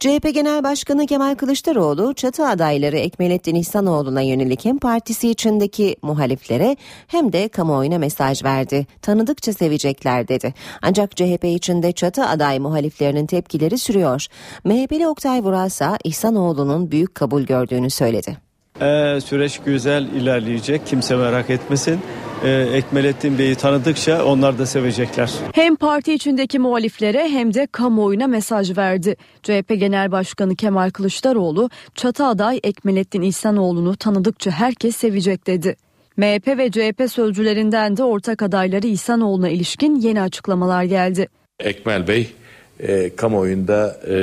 [0.01, 6.77] CHP Genel Başkanı Kemal Kılıçdaroğlu çatı adayları Ekmelettin İhsanoğlu'na yönelik hem partisi içindeki muhaliflere
[7.07, 8.87] hem de kamuoyuna mesaj verdi.
[9.01, 10.53] Tanıdıkça sevecekler dedi.
[10.81, 14.25] Ancak CHP içinde çatı aday muhaliflerinin tepkileri sürüyor.
[14.63, 18.50] MHP'li Oktay Vuralsa İhsanoğlu'nun büyük kabul gördüğünü söyledi.
[18.81, 21.99] Ee, süreç güzel ilerleyecek kimse merak etmesin
[22.43, 25.31] e, Ekmelettin Bey'i tanıdıkça onlar da sevecekler.
[25.53, 29.15] Hem parti içindeki muhaliflere hem de kamuoyuna mesaj verdi.
[29.43, 35.75] CHP Genel Başkanı Kemal Kılıçdaroğlu çatı aday Ekmelettin İhsanoğlu'nu tanıdıkça herkes sevecek dedi.
[36.17, 41.27] MHP ve CHP sözcülerinden de ortak adayları İhsanoğlu'na ilişkin yeni açıklamalar geldi.
[41.59, 42.33] Ekmel Bey
[42.81, 44.13] e, kamuoyunda e,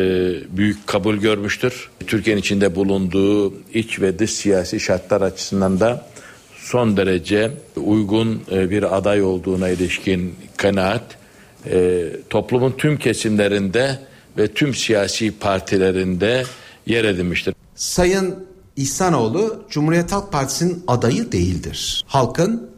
[0.57, 1.91] büyük kabul görmüştür.
[2.07, 6.07] Türkiye'nin içinde bulunduğu iç ve dış siyasi şartlar açısından da
[6.57, 11.05] son derece uygun e, bir aday olduğuna ilişkin kanaat
[11.71, 13.99] e, toplumun tüm kesimlerinde
[14.39, 16.45] ve tüm siyasi partilerinde
[16.87, 17.55] yer edinmiştir.
[17.75, 18.35] Sayın
[18.77, 22.05] İhsanoğlu Cumhuriyet Halk Partisi'nin adayı değildir.
[22.07, 22.71] Halkın,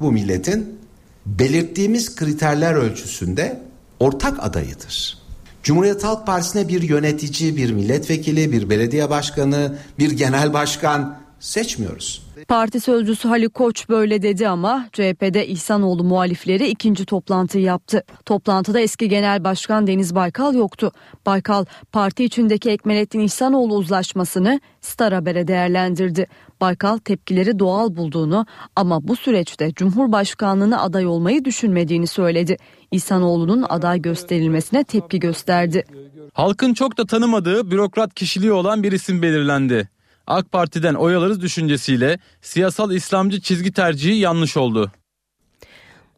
[0.00, 0.78] bu milletin
[1.26, 3.60] belirttiğimiz kriterler ölçüsünde
[4.00, 5.27] ortak adayıdır.
[5.68, 12.22] Cumhuriyet Halk Partisi'ne bir yönetici, bir milletvekili, bir belediye başkanı, bir genel başkan seçmiyoruz.
[12.48, 18.04] Parti sözcüsü Haluk Koç böyle dedi ama CHP'de İhsanoğlu muhalifleri ikinci toplantı yaptı.
[18.26, 20.92] Toplantıda eski Genel Başkan Deniz Baykal yoktu.
[21.26, 26.26] Baykal parti içindeki Ekmelettin İhsanoğlu uzlaşmasını Star Haber'e değerlendirdi.
[26.60, 28.46] Baykal tepkileri doğal bulduğunu
[28.76, 32.56] ama bu süreçte Cumhurbaşkanlığına aday olmayı düşünmediğini söyledi.
[32.90, 35.84] İhsanoğlu'nun aday gösterilmesine tepki gösterdi.
[36.32, 39.88] Halkın çok da tanımadığı bürokrat kişiliği olan bir isim belirlendi.
[40.26, 44.92] AK Parti'den oy alırız düşüncesiyle siyasal İslamcı çizgi tercihi yanlış oldu.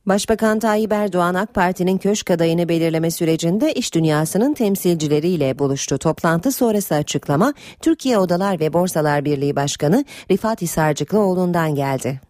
[0.06, 5.98] Başbakan Tayyip Erdoğan AK Parti'nin köşk adayını belirleme sürecinde iş dünyasının temsilcileriyle buluştu.
[5.98, 12.20] Toplantı sonrası açıklama Türkiye Odalar ve Borsalar Birliği Başkanı Rifat Hisarcıklıoğlu'ndan geldi.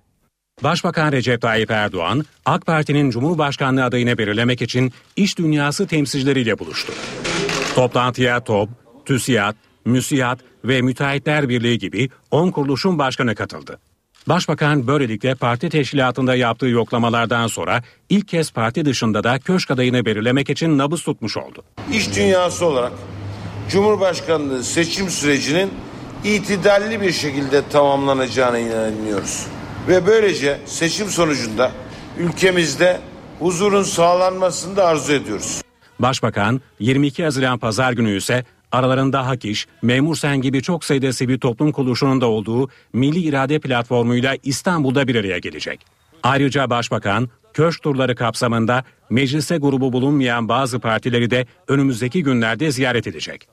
[0.63, 6.93] Başbakan Recep Tayyip Erdoğan, AK Parti'nin Cumhurbaşkanlığı adayını belirlemek için iş dünyası temsilcileriyle buluştu.
[7.75, 8.69] Toplantıya TOB,
[9.05, 9.55] TÜSİAD,
[9.85, 13.79] MÜSİAD ve Müteahhitler Birliği gibi 10 kuruluşun başkanı katıldı.
[14.27, 20.51] Başbakan böylelikle parti teşkilatında yaptığı yoklamalardan sonra ilk kez parti dışında da köşk adayını belirlemek
[20.51, 21.65] için nabız tutmuş oldu.
[21.93, 22.93] İş dünyası olarak
[23.69, 25.71] Cumhurbaşkanlığı seçim sürecinin
[26.25, 29.47] itidalli bir şekilde tamamlanacağına inanıyoruz.
[29.89, 31.73] Ve böylece seçim sonucunda
[32.19, 33.01] ülkemizde
[33.39, 35.63] huzurun sağlanmasını da arzu ediyoruz.
[35.99, 41.39] Başbakan 22 Haziran Pazar günü ise Aralarında Hak İş, Memur Sen gibi çok sayıda sivil
[41.39, 45.87] toplum kuruluşunun da olduğu Milli İrade Platformu'yla İstanbul'da bir araya gelecek.
[46.23, 53.49] Ayrıca Başbakan, köşk turları kapsamında meclise grubu bulunmayan bazı partileri de önümüzdeki günlerde ziyaret edecek.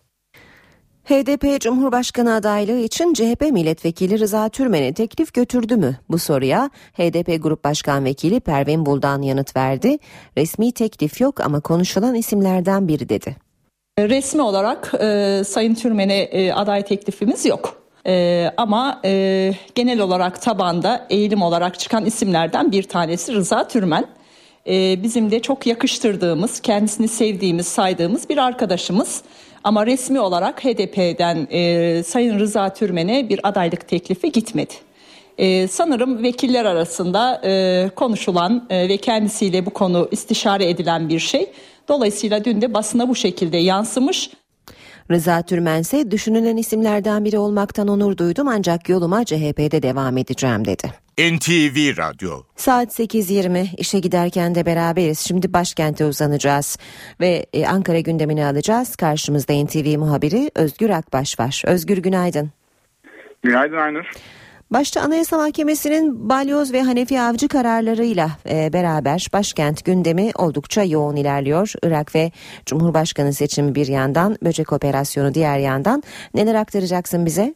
[1.06, 5.98] HDP Cumhurbaşkanı adaylığı için CHP milletvekili Rıza Türmen'e teklif götürdü mü?
[6.10, 9.98] Bu soruya HDP Grup Başkan Vekili Pervin Buldan yanıt verdi.
[10.38, 13.47] Resmi teklif yok ama konuşulan isimlerden biri dedi.
[14.00, 17.82] Resmi olarak e, Sayın Türmen'e e, aday teklifimiz yok.
[18.08, 24.06] E, ama e, genel olarak tabanda eğilim olarak çıkan isimlerden bir tanesi Rıza Türmen.
[24.68, 29.22] E, bizim de çok yakıştırdığımız, kendisini sevdiğimiz, saydığımız bir arkadaşımız.
[29.64, 34.74] Ama resmi olarak HDP'den e, Sayın Rıza Türmen'e bir adaylık teklifi gitmedi.
[35.38, 41.52] Ee, sanırım vekiller arasında e, konuşulan e, ve kendisiyle bu konu istişare edilen bir şey.
[41.88, 44.30] Dolayısıyla dün de basına bu şekilde yansımış.
[45.12, 50.92] Rıza Türmen ise düşünülen isimlerden biri olmaktan onur duydum ancak yoluma CHP'de devam edeceğim dedi.
[51.20, 52.44] NTV Radyo.
[52.56, 55.20] Saat 8.20 işe giderken de beraberiz.
[55.20, 56.78] Şimdi başkente uzanacağız
[57.20, 58.96] ve e, Ankara gündemini alacağız.
[58.96, 61.64] Karşımızda NTV muhabiri Özgür Akbaş var.
[61.66, 62.52] Özgür günaydın.
[63.44, 64.06] Günaydın Aynur.
[64.72, 71.74] Başta Anayasa Mahkemesi'nin balyoz ve Hanefi Avcı kararlarıyla e, beraber başkent gündemi oldukça yoğun ilerliyor.
[71.84, 72.32] Irak ve
[72.66, 76.04] Cumhurbaşkanı seçimi bir yandan, böcek operasyonu diğer yandan.
[76.34, 77.56] Neler aktaracaksın bize?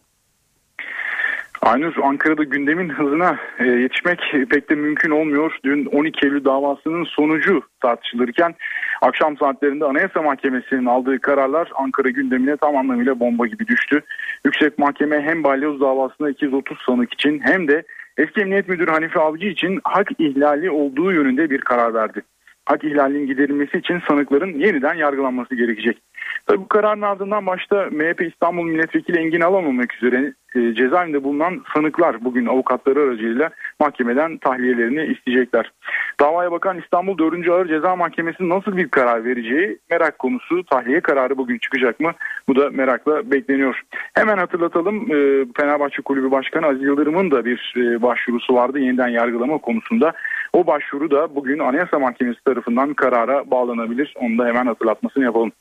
[1.62, 5.58] Aynur Ankara'da gündemin hızına e, yetişmek pek de mümkün olmuyor.
[5.64, 8.56] Dün 12 Eylül davasının sonucu tartışılırken
[9.02, 14.02] akşam saatlerinde Anayasa Mahkemesi'nin aldığı kararlar Ankara gündemine tam anlamıyla bomba gibi düştü.
[14.46, 17.84] Yüksek Mahkeme hem balyoz davasında 230 sanık için hem de
[18.18, 22.22] eski Emniyet Müdürü Hanife Avcı için hak ihlali olduğu yönünde bir karar verdi.
[22.66, 25.98] Hak ihlalinin giderilmesi için sanıkların yeniden yargılanması gerekecek.
[26.46, 31.64] Tabii bu kararın ardından başta MHP İstanbul Milletvekili Engin Alan olmak üzere e, cezaevinde bulunan
[31.74, 33.50] sanıklar bugün avukatları aracılığıyla
[33.80, 35.72] mahkemeden tahliyelerini isteyecekler.
[36.20, 37.50] Davaya bakan İstanbul 4.
[37.50, 40.64] Ağır Ceza Mahkemesi nasıl bir karar vereceği merak konusu.
[40.64, 42.12] Tahliye kararı bugün çıkacak mı?
[42.48, 43.82] Bu da merakla bekleniyor.
[44.14, 49.58] Hemen hatırlatalım e, Fenerbahçe Kulübü Başkanı Aziz Yıldırım'ın da bir e, başvurusu vardı yeniden yargılama
[49.58, 50.14] konusunda.
[50.54, 54.14] O başvuru da bugün Anayasa Mahkemesi tarafından karara bağlanabilir.
[54.20, 55.52] Onu da hemen hatırlatmasını yapalım.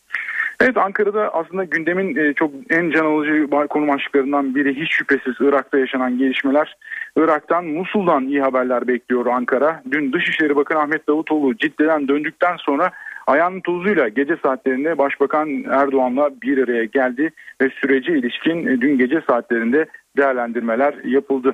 [0.61, 5.79] Evet Ankara'da aslında gündemin e, çok en can alıcı konu başlıklarından biri hiç şüphesiz Irak'ta
[5.79, 6.77] yaşanan gelişmeler.
[7.17, 9.83] Irak'tan Musul'dan iyi haberler bekliyor Ankara.
[9.91, 12.91] Dün Dışişleri Bakanı Ahmet Davutoğlu Cidde'den döndükten sonra
[13.27, 17.31] ayağının tozuyla gece saatlerinde Başbakan Erdoğan'la bir araya geldi
[17.61, 19.87] ve sürece ilişkin e, dün gece saatlerinde
[20.17, 21.53] değerlendirmeler yapıldı.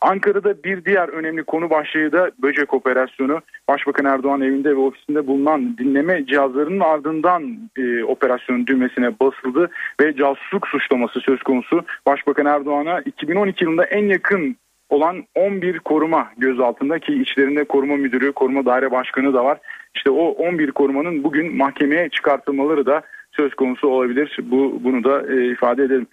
[0.00, 3.40] Ankara'da bir diğer önemli konu başlığı da böcek operasyonu.
[3.68, 9.70] Başbakan Erdoğan evinde ve ofisinde bulunan dinleme cihazlarının ardından e, operasyonun düğmesine basıldı
[10.00, 11.84] ve casusluk suçlaması söz konusu.
[12.06, 14.56] Başbakan Erdoğan'a 2012 yılında en yakın
[14.90, 19.58] olan 11 koruma gözaltında ki içlerinde koruma müdürü, koruma daire başkanı da var.
[19.94, 23.02] İşte o 11 korumanın bugün mahkemeye çıkartılmaları da
[23.36, 24.38] söz konusu olabilir.
[24.42, 26.06] Bu bunu da e, ifade edelim.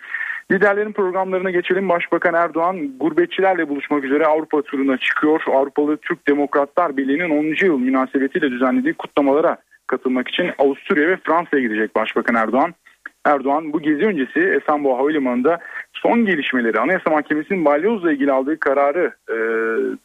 [0.51, 1.89] Liderlerin programlarına geçelim.
[1.89, 5.41] Başbakan Erdoğan gurbetçilerle buluşmak üzere Avrupa turuna çıkıyor.
[5.47, 7.65] Avrupalı Türk Demokratlar Birliği'nin 10.
[7.65, 9.57] yıl münasebetiyle düzenlediği kutlamalara
[9.88, 12.74] katılmak için Avusturya ve Fransa'ya gidecek Başbakan Erdoğan.
[13.26, 15.59] Erdoğan bu gezi öncesi Esenboğa Havalimanı'nda
[15.93, 19.36] son gelişmeleri Anayasa Mahkemesi'nin balyozla ilgili aldığı kararı e,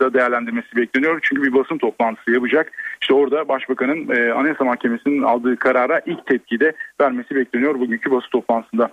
[0.01, 1.19] da değerlendirmesi bekleniyor.
[1.23, 2.73] Çünkü bir basın toplantısı yapacak.
[3.01, 8.91] İşte orada Başbakan'ın e, Anayasa Mahkemesi'nin aldığı karara ilk tepkide vermesi bekleniyor bugünkü basın toplantısında.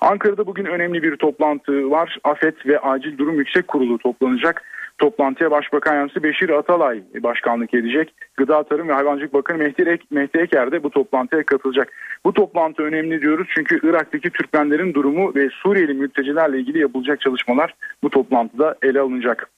[0.00, 2.18] Ankara'da bugün önemli bir toplantı var.
[2.24, 4.62] AFET ve Acil Durum Yüksek Kurulu toplanacak.
[4.98, 8.14] Toplantıya Başbakan Yardımcısı Beşir Atalay başkanlık edecek.
[8.36, 11.92] Gıda Tarım ve Hayvancılık Bakanı Mehdi, Ek, Mehdi Eker de bu toplantıya katılacak.
[12.24, 18.10] Bu toplantı önemli diyoruz çünkü Irak'taki Türkmenlerin durumu ve Suriyeli mültecilerle ilgili yapılacak çalışmalar bu
[18.10, 19.50] toplantıda ele alınacak.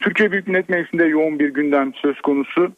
[0.00, 2.72] Türkiye Büyük Millet Meclisi'nde yoğun bir gündem söz konusu.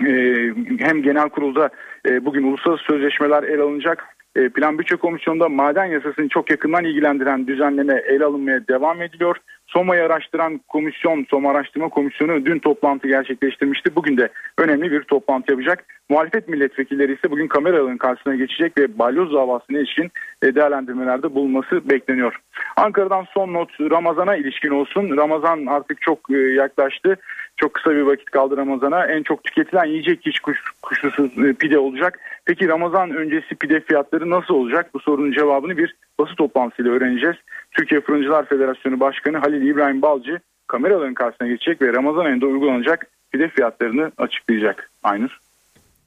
[0.00, 1.70] Ee, hem genel kurulda
[2.08, 7.46] e, bugün uluslararası sözleşmeler ele alınacak e, Plan Bütçe Komisyonu'nda maden yasasını çok yakından ilgilendiren
[7.46, 9.36] düzenleme ele alınmaya devam ediliyor.
[9.66, 13.96] SOMA'yı araştıran komisyon, SOMA Araştırma Komisyonu dün toplantı gerçekleştirmişti.
[13.96, 15.84] Bugün de önemli bir toplantı yapacak.
[16.08, 20.10] Muhalefet milletvekilleri ise bugün kameraların karşısına geçecek ve balyoz davasına ilişkin
[20.42, 22.40] e, değerlendirmelerde bulunması bekleniyor.
[22.76, 25.16] Ankara'dan son not Ramazan'a ilişkin olsun.
[25.16, 27.16] Ramazan artık çok e, yaklaştı.
[27.56, 29.06] Çok kısa bir vakit kaldı Ramazan'a.
[29.06, 32.18] En çok tüketilen yiyecek hiç kuş, kuşkusuz e, pide olacak.
[32.44, 34.94] Peki Ramazan öncesi pide fiyatları nasıl olacak?
[34.94, 37.36] Bu sorunun cevabını bir basın toplantısıyla öğreneceğiz.
[37.70, 43.48] Türkiye Fırıncılar Federasyonu Başkanı Halil İbrahim Balcı kameraların karşısına geçecek ve Ramazan ayında uygulanacak pide
[43.48, 44.90] fiyatlarını açıklayacak.
[45.02, 45.38] Aynur.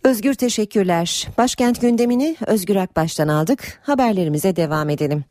[0.04, 1.28] Özgür teşekkürler.
[1.38, 3.60] Başkent gündemini Özgür Akbaş'tan aldık.
[3.84, 5.24] Haberlerimize devam edelim.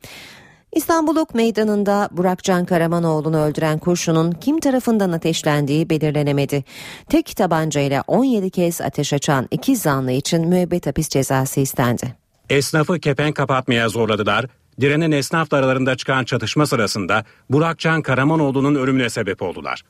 [0.73, 6.65] İstanbul Ok Meydanı'nda Burakcan Karamanoğlu'nu öldüren kurşunun kim tarafından ateşlendiği belirlenemedi.
[7.09, 12.15] Tek tabancayla 17 kez ateş açan iki zanlı için müebbet hapis cezası istendi.
[12.51, 14.47] Esnafı kepenk kapatmaya zorladılar.
[14.81, 19.83] Direnen esnafla aralarında çıkan çatışma sırasında Burakcan Karamanoğlu'nun ölümüne sebep oldular.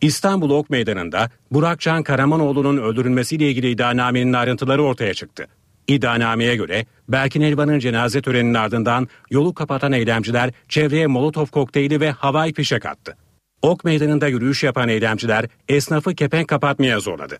[0.00, 5.46] İstanbul Ok Meydanı'nda Burakcan Karamanoğlu'nun öldürülmesiyle ilgili iddianamenin ayrıntıları ortaya çıktı.
[5.92, 12.52] İddianameye göre Berkin Elvan'ın cenaze töreninin ardından yolu kapatan eylemciler çevreye molotof kokteyli ve havai
[12.52, 13.16] fişek attı.
[13.62, 17.38] Ok meydanında yürüyüş yapan eylemciler esnafı kepenk kapatmaya zorladı.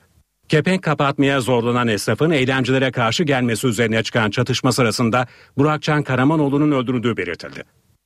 [0.48, 5.26] Kepenk kapatmaya zorlanan esnafın eylemcilere karşı gelmesi üzerine çıkan çatışma sırasında
[5.58, 7.62] Burakcan Karamanoğlu'nun öldürüldüğü belirtildi.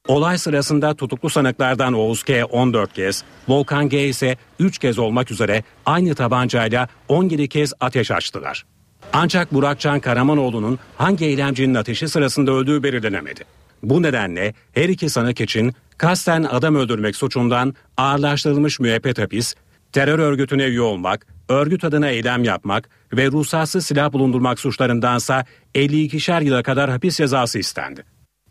[0.09, 5.63] Olay sırasında tutuklu sanıklardan Oğuz K 14 kez, Volkan G ise 3 kez olmak üzere
[5.87, 8.65] aynı tabancayla 17 kez ateş açtılar.
[9.13, 13.45] Ancak Burakcan Karamanoğlu'nun hangi eylemcinin ateşi sırasında öldüğü belirlenemedi.
[13.83, 19.55] Bu nedenle her iki sanık için kasten adam öldürmek suçundan ağırlaştırılmış müebbet hapis,
[19.93, 25.45] terör örgütüne üye olmak, örgüt adına eylem yapmak ve ruhsatsız silah bulundurmak suçlarındansa
[25.75, 28.05] 52'şer yıla kadar hapis cezası istendi.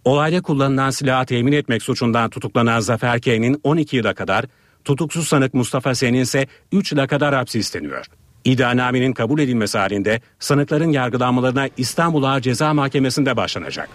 [0.06, 4.45] Olayda kullanılan silahı temin etmek suçundan tutuklanan Zafer K'nin 12 yıla kadar,
[4.84, 8.06] tutuksuz sanık Mustafa Sen'in ise 3 yıla kadar hapsi isteniyor.
[8.45, 13.89] İddianamenin kabul edilmesi halinde sanıkların yargılanmalarına İstanbul Ağır Ceza Mahkemesi'nde başlanacak.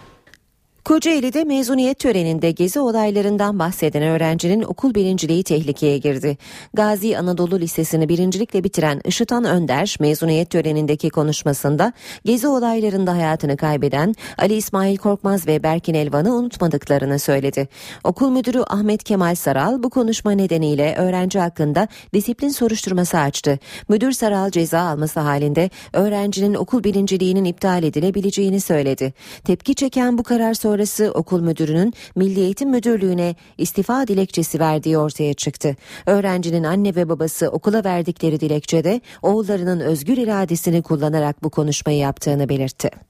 [0.84, 6.36] Kocaeli'de mezuniyet töreninde gezi olaylarından bahseden öğrencinin okul birinciliği tehlikeye girdi.
[6.74, 11.92] Gazi Anadolu Lisesi'ni birincilikle bitiren Işıtan Önder mezuniyet törenindeki konuşmasında
[12.24, 17.68] gezi olaylarında hayatını kaybeden Ali İsmail Korkmaz ve Berkin Elvan'ı unutmadıklarını söyledi.
[18.04, 23.58] Okul müdürü Ahmet Kemal Saral bu konuşma nedeniyle öğrenci hakkında disiplin soruşturması açtı.
[23.88, 29.12] Müdür Saral ceza alması halinde öğrencinin okul birinciliğinin iptal edilebileceğini söyledi.
[29.44, 35.76] Tepki çeken bu karar sonrası okul müdürünün Milli Eğitim Müdürlüğü'ne istifa dilekçesi verdiği ortaya çıktı.
[36.06, 43.09] Öğrencinin anne ve babası okula verdikleri dilekçede oğullarının özgür iradesini kullanarak bu konuşmayı yaptığını belirtti.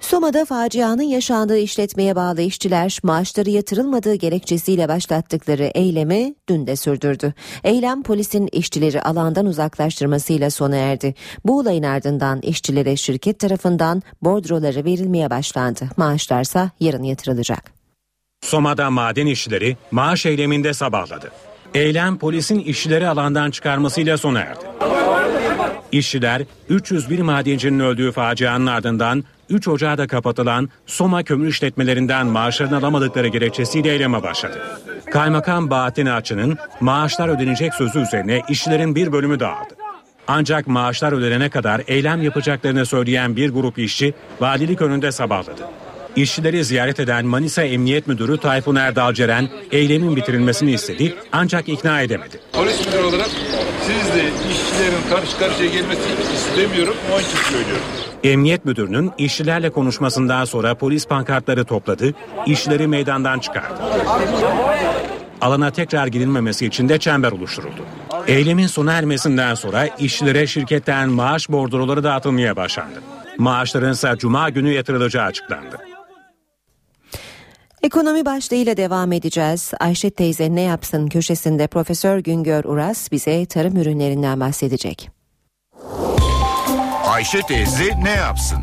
[0.00, 7.34] Soma'da facianın yaşandığı işletmeye bağlı işçiler maaşları yatırılmadığı gerekçesiyle başlattıkları eylemi dün de sürdürdü.
[7.64, 11.14] Eylem polisin işçileri alandan uzaklaştırmasıyla sona erdi.
[11.44, 15.88] Bu olayın ardından işçilere şirket tarafından bordroları verilmeye başlandı.
[15.96, 17.72] Maaşlarsa yarın yatırılacak.
[18.40, 21.30] Soma'da maden işçileri maaş eyleminde sabahladı.
[21.74, 24.64] Eylem polisin işçileri alandan çıkarmasıyla sona erdi.
[25.92, 33.92] İşçiler 301 madencinin öldüğü facianın ardından 3 Ocağı'da kapatılan Soma kömür işletmelerinden maaşlarını alamadıkları gerekçesiyle
[33.92, 34.62] eyleme başladı.
[35.12, 39.74] Kaymakam Bahattin Açı'nın maaşlar ödenecek sözü üzerine işçilerin bir bölümü dağıldı.
[40.28, 45.62] Ancak maaşlar ödenene kadar eylem yapacaklarını söyleyen bir grup işçi valilik önünde sabahladı.
[46.16, 52.40] İşçileri ziyaret eden Manisa Emniyet Müdürü Tayfun Erdal Ceren eylemin bitirilmesini istedi ancak ikna edemedi.
[52.52, 53.28] Polis müdürü olarak
[53.86, 56.94] siz de işçilerin karşı karşıya gelmesini istemiyorum.
[57.12, 58.07] Onun için söylüyorum.
[58.24, 62.14] Emniyet Müdürü'nün işçilerle konuşmasından sonra polis pankartları topladı,
[62.46, 63.82] işçileri meydandan çıkardı.
[65.40, 67.84] Alana tekrar girilmemesi için de çember oluşturuldu.
[68.26, 73.02] Eylemin sona ermesinden sonra işçilere şirketten maaş bordroları dağıtılmaya başlandı.
[73.38, 75.76] Maaşların ise cuma günü yatırılacağı açıklandı.
[77.82, 79.72] Ekonomi başlığıyla devam edeceğiz.
[79.80, 85.17] Ayşe teyze ne yapsın köşesinde Profesör Güngör Uras bize tarım ürünlerinden bahsedecek.
[87.18, 88.58] Ayşe teyze ne yapsın?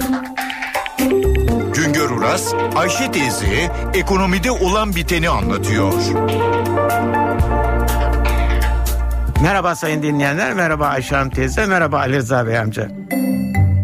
[1.74, 5.94] Güngör Uras, Ayşe teyze ekonomide olan biteni anlatıyor.
[9.42, 12.92] Merhaba sayın dinleyenler, merhaba Ayşe Hanım teyze, merhaba Ali Rıza Bey amca.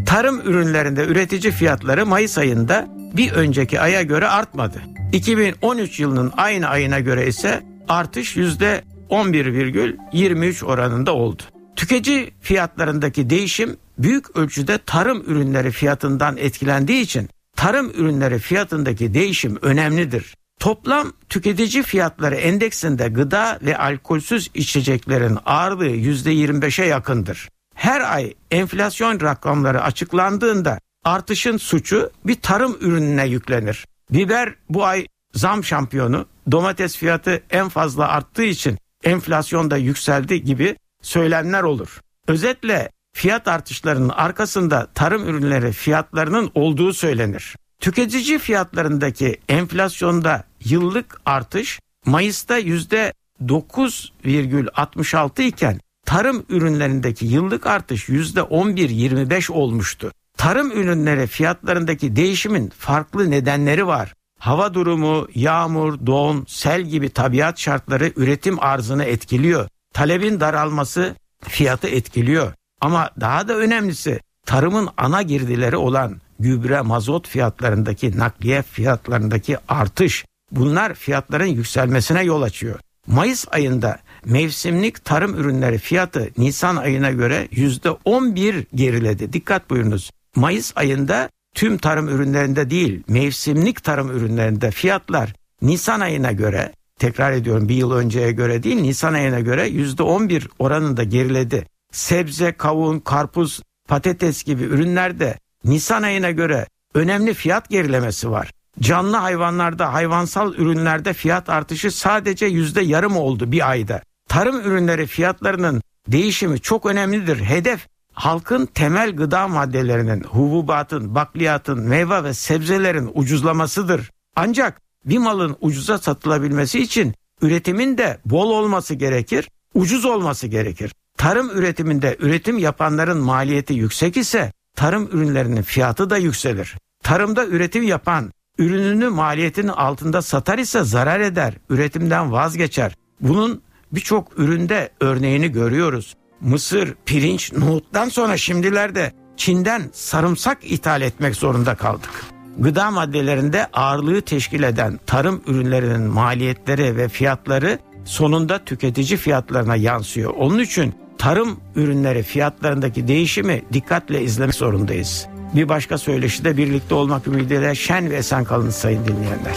[0.05, 4.82] Tarım ürünlerinde üretici fiyatları Mayıs ayında bir önceki aya göre artmadı.
[5.11, 11.43] 2013 yılının aynı ayına göre ise artış yüzde 11,23 oranında oldu.
[11.82, 20.36] Tüketici fiyatlarındaki değişim büyük ölçüde tarım ürünleri fiyatından etkilendiği için tarım ürünleri fiyatındaki değişim önemlidir.
[20.59, 27.49] Toplam tüketici fiyatları endeksinde gıda ve alkolsüz içeceklerin ağırlığı %25'e yakındır.
[27.75, 33.86] Her ay enflasyon rakamları açıklandığında artışın suçu bir tarım ürününe yüklenir.
[34.11, 40.75] Biber bu ay zam şampiyonu, domates fiyatı en fazla arttığı için enflasyon da yükseldi gibi
[41.01, 42.01] söylemler olur.
[42.27, 47.55] Özetle fiyat artışlarının arkasında tarım ürünleri fiyatlarının olduğu söylenir.
[47.79, 53.13] Tüketici fiyatlarındaki enflasyonda yıllık artış Mayıs'ta yüzde
[53.45, 60.11] 9,66 iken tarım ürünlerindeki yıllık artış yüzde 11,25 olmuştu.
[60.37, 64.13] Tarım ürünleri fiyatlarındaki değişimin farklı nedenleri var.
[64.39, 69.67] Hava durumu, yağmur, don, sel gibi tabiat şartları üretim arzını etkiliyor.
[69.93, 72.53] Talebin daralması fiyatı etkiliyor.
[72.81, 80.93] Ama daha da önemlisi tarımın ana girdileri olan gübre, mazot fiyatlarındaki nakliye fiyatlarındaki artış bunlar
[80.93, 82.79] fiyatların yükselmesine yol açıyor.
[83.07, 89.33] Mayıs ayında mevsimlik tarım ürünleri fiyatı Nisan ayına göre %11 geriledi.
[89.33, 90.11] Dikkat buyurunuz.
[90.35, 96.71] Mayıs ayında tüm tarım ürünlerinde değil mevsimlik tarım ürünlerinde fiyatlar Nisan ayına göre
[97.01, 101.65] tekrar ediyorum bir yıl önceye göre değil Nisan ayına göre %11 oranında geriledi.
[101.91, 108.51] Sebze, kavun, karpuz, patates gibi ürünlerde Nisan ayına göre önemli fiyat gerilemesi var.
[108.79, 114.01] Canlı hayvanlarda, hayvansal ürünlerde fiyat artışı sadece yüzde yarım oldu bir ayda.
[114.29, 117.37] Tarım ürünleri fiyatlarının değişimi çok önemlidir.
[117.37, 124.11] Hedef halkın temel gıda maddelerinin, hububatın, bakliyatın, meyve ve sebzelerin ucuzlamasıdır.
[124.35, 130.91] Ancak bir malın ucuza satılabilmesi için üretimin de bol olması gerekir, ucuz olması gerekir.
[131.17, 136.77] Tarım üretiminde üretim yapanların maliyeti yüksek ise tarım ürünlerinin fiyatı da yükselir.
[137.03, 142.95] Tarımda üretim yapan ürününü maliyetin altında satar ise zarar eder, üretimden vazgeçer.
[143.21, 146.15] Bunun birçok üründe örneğini görüyoruz.
[146.41, 152.25] Mısır, pirinç, nohuttan sonra şimdilerde Çin'den sarımsak ithal etmek zorunda kaldık.
[152.57, 160.33] Gıda maddelerinde ağırlığı teşkil eden tarım ürünlerinin maliyetleri ve fiyatları sonunda tüketici fiyatlarına yansıyor.
[160.37, 165.27] Onun için tarım ürünleri fiyatlarındaki değişimi dikkatle izlemek zorundayız.
[165.55, 169.55] Bir başka söyleşide birlikte olmak ümidiyle şen ve esen kalın sayın dinleyenler.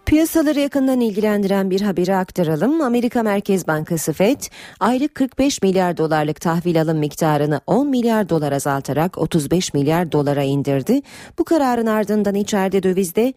[0.09, 2.81] Piyasaları yakından ilgilendiren bir haberi aktaralım.
[2.81, 4.41] Amerika Merkez Bankası FED
[4.81, 11.03] aylık 45 milyar dolarlık tahvil alım miktarını 10 milyar dolar azaltarak 35 milyar dolara indirdi.
[11.39, 13.35] Bu kararın ardından içeride dövizde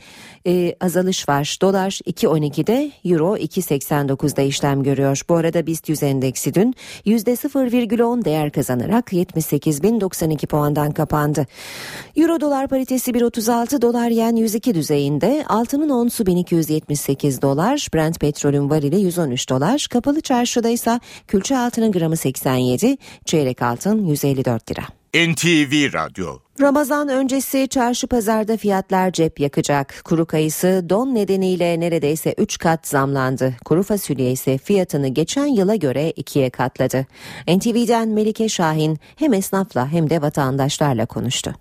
[0.47, 1.57] e, azalış var.
[1.61, 5.21] Dolar 2.12'de, Euro 2.89'da işlem görüyor.
[5.29, 11.47] Bu arada BIST 100 endeksi dün %0,10 değer kazanarak 78.092 puandan kapandı.
[12.15, 18.69] Euro dolar paritesi 1.36, dolar yen 102 düzeyinde, altının onsu 1200 178 dolar, Brent petrolün
[18.69, 24.83] varili 113 dolar, kapalı çarşıda ise külçe altının gramı 87, çeyrek altın 154 lira.
[25.13, 30.01] NTV Radyo Ramazan öncesi çarşı pazarda fiyatlar cep yakacak.
[30.05, 33.55] Kuru kayısı don nedeniyle neredeyse 3 kat zamlandı.
[33.65, 37.05] Kuru fasulye ise fiyatını geçen yıla göre ikiye katladı.
[37.47, 41.55] NTV'den Melike Şahin hem esnafla hem de vatandaşlarla konuştu.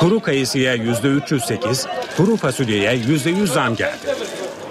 [0.00, 1.86] Kuru kayısıya %308,
[2.16, 3.98] kuru fasulyeye %100 zam geldi.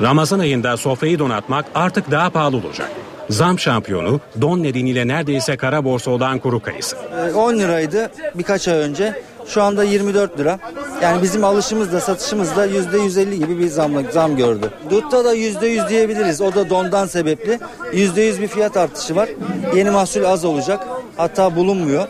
[0.02, 2.92] Ramazan ayında sofrayı donatmak artık daha pahalı olacak.
[3.30, 6.98] Zam şampiyonu don nedeniyle neredeyse kara borsa olan kuru kayısı.
[7.36, 9.22] 10 liraydı birkaç ay önce.
[9.48, 10.60] Şu anda 24 lira.
[11.02, 14.72] Yani bizim alışımız da satışımız da %150 gibi bir zam, zam gördü.
[14.90, 16.42] Dutta da %100 diyebiliriz.
[16.42, 17.60] O da dondan sebepli.
[17.94, 19.30] %100 bir fiyat artışı var.
[19.76, 20.88] Yeni mahsul az olacak.
[21.18, 22.08] Hatta bulunmuyor.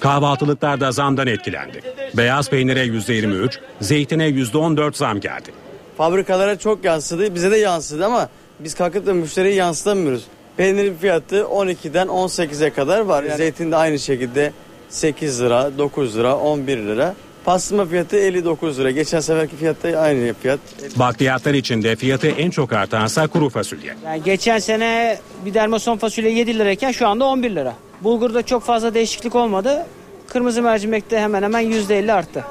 [0.00, 1.82] Kahvaltılıklar da zamdan etkilendi.
[2.16, 5.52] Beyaz peynire %23, zeytine %14 zam geldi.
[5.96, 8.28] Fabrikalara çok yansıdı, bize de yansıdı ama
[8.60, 10.24] biz kalkıp da müşteriye yansıtamıyoruz.
[10.56, 13.22] Peynirin fiyatı 12'den 18'e kadar var.
[13.22, 14.52] Yani zeytin de aynı şekilde
[14.88, 17.14] 8 lira, 9 lira, 11 lira.
[17.44, 18.90] Pastırma fiyatı 59 lira.
[18.90, 20.60] Geçen seferki fiyat da aynı fiyat.
[20.96, 23.94] Bakliyatlar içinde fiyatı en çok artansa kuru fasulye.
[24.04, 27.74] Yani geçen sene bir dermason fasulye 7 lirayken şu anda 11 lira.
[28.02, 29.86] Bulgurda çok fazla değişiklik olmadı.
[30.28, 32.44] Kırmızı mercimekte hemen hemen %50 arttı.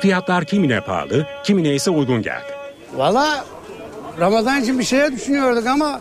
[0.00, 2.44] Fiyatlar kimine pahalı, kimine ise uygun geldi.
[2.96, 3.44] Valla
[4.20, 6.00] Ramazan için bir şeye düşünüyorduk ama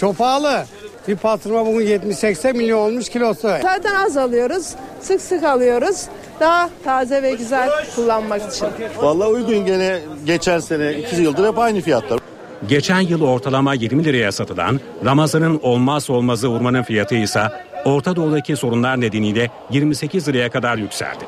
[0.00, 0.64] çok pahalı.
[1.08, 3.48] Bir patırma bugün 70-80 milyon olmuş kilosu.
[3.62, 4.74] Zaten az alıyoruz.
[5.00, 6.04] Sık sık alıyoruz.
[6.40, 8.66] Daha taze ve güzel kullanmak için.
[8.98, 12.20] Valla uygun gene geçen sene 2 yıldır hep aynı fiyatlar.
[12.66, 17.42] Geçen yıl ortalama 20 liraya satılan Ramazan'ın olmaz olmazı hurmanın fiyatı ise
[17.84, 21.24] Orta Doğu'daki sorunlar nedeniyle 28 liraya kadar yükseldi.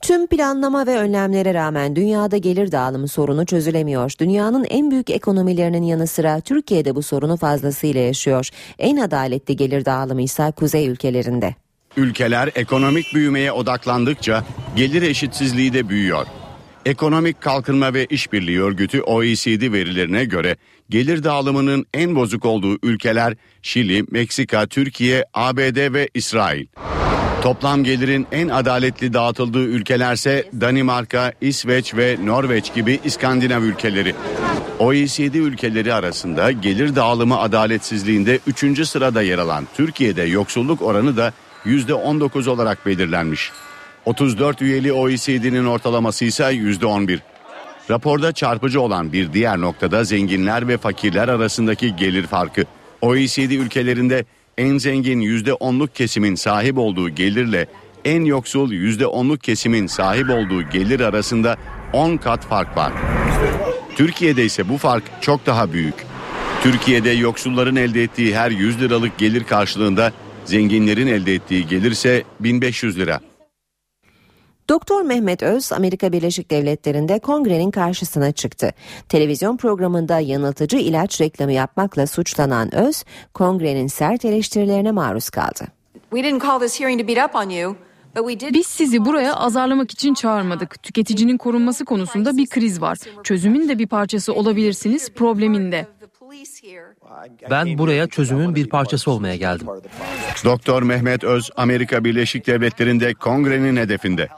[0.00, 4.12] Tüm planlama ve önlemlere rağmen dünyada gelir dağılımı sorunu çözülemiyor.
[4.20, 8.48] Dünyanın en büyük ekonomilerinin yanı sıra Türkiye'de bu sorunu fazlasıyla yaşıyor.
[8.78, 11.54] En adaletli gelir dağılımı ise kuzey ülkelerinde.
[11.96, 14.44] Ülkeler ekonomik büyümeye odaklandıkça
[14.76, 16.26] gelir eşitsizliği de büyüyor.
[16.86, 20.56] Ekonomik Kalkınma ve İşbirliği Örgütü OECD verilerine göre
[20.90, 26.66] gelir dağılımının en bozuk olduğu ülkeler Şili, Meksika, Türkiye, ABD ve İsrail.
[27.42, 34.14] Toplam gelirin en adaletli dağıtıldığı ülkelerse Danimarka, İsveç ve Norveç gibi İskandinav ülkeleri.
[34.78, 38.88] OECD ülkeleri arasında gelir dağılımı adaletsizliğinde 3.
[38.88, 41.32] sırada yer alan Türkiye'de yoksulluk oranı da
[41.66, 43.52] %19 olarak belirlenmiş.
[44.08, 47.18] 34 üyeli OECD'nin ortalaması ise %11.
[47.90, 52.64] Raporda çarpıcı olan bir diğer noktada zenginler ve fakirler arasındaki gelir farkı.
[53.00, 54.24] OECD ülkelerinde
[54.58, 57.66] en zengin %10'luk kesimin sahip olduğu gelirle
[58.04, 61.56] en yoksul %10'luk kesimin sahip olduğu gelir arasında
[61.92, 62.92] 10 kat fark var.
[63.96, 65.94] Türkiye'de ise bu fark çok daha büyük.
[66.62, 70.12] Türkiye'de yoksulların elde ettiği her 100 liralık gelir karşılığında
[70.44, 73.27] zenginlerin elde ettiği gelirse 1500 lira.
[74.68, 78.72] Doktor Mehmet Öz Amerika Birleşik Devletleri'nde kongrenin karşısına çıktı.
[79.08, 83.04] Televizyon programında yanıltıcı ilaç reklamı yapmakla suçlanan Öz,
[83.34, 85.64] kongrenin sert eleştirilerine maruz kaldı.
[88.52, 90.82] Biz sizi buraya azarlamak için çağırmadık.
[90.82, 92.98] Tüketicinin korunması konusunda bir kriz var.
[93.24, 95.86] Çözümün de bir parçası olabilirsiniz, problemin de.
[97.50, 99.66] Ben buraya çözümün bir parçası olmaya geldim.
[100.44, 104.28] Doktor Mehmet Öz Amerika Birleşik Devletleri'nde kongrenin hedefinde.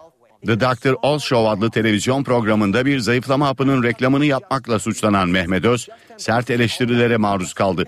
[0.47, 0.95] The Dr.
[1.03, 7.17] Oz Show adlı televizyon programında bir zayıflama hapının reklamını yapmakla suçlanan Mehmet Öz, sert eleştirilere
[7.17, 7.85] maruz kaldı.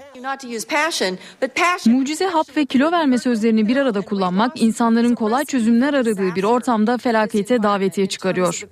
[1.87, 6.99] Mucize hap ve kilo verme sözlerini bir arada kullanmak insanların kolay çözümler aradığı bir ortamda
[6.99, 8.63] felakete davetiye çıkarıyor.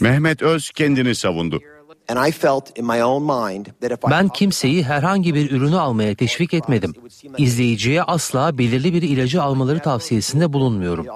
[0.00, 1.60] Mehmet Öz kendini savundu.
[4.10, 6.94] Ben kimseyi herhangi bir ürünü almaya teşvik etmedim.
[7.38, 11.06] İzleyiciye asla belirli bir ilacı almaları tavsiyesinde bulunmuyorum.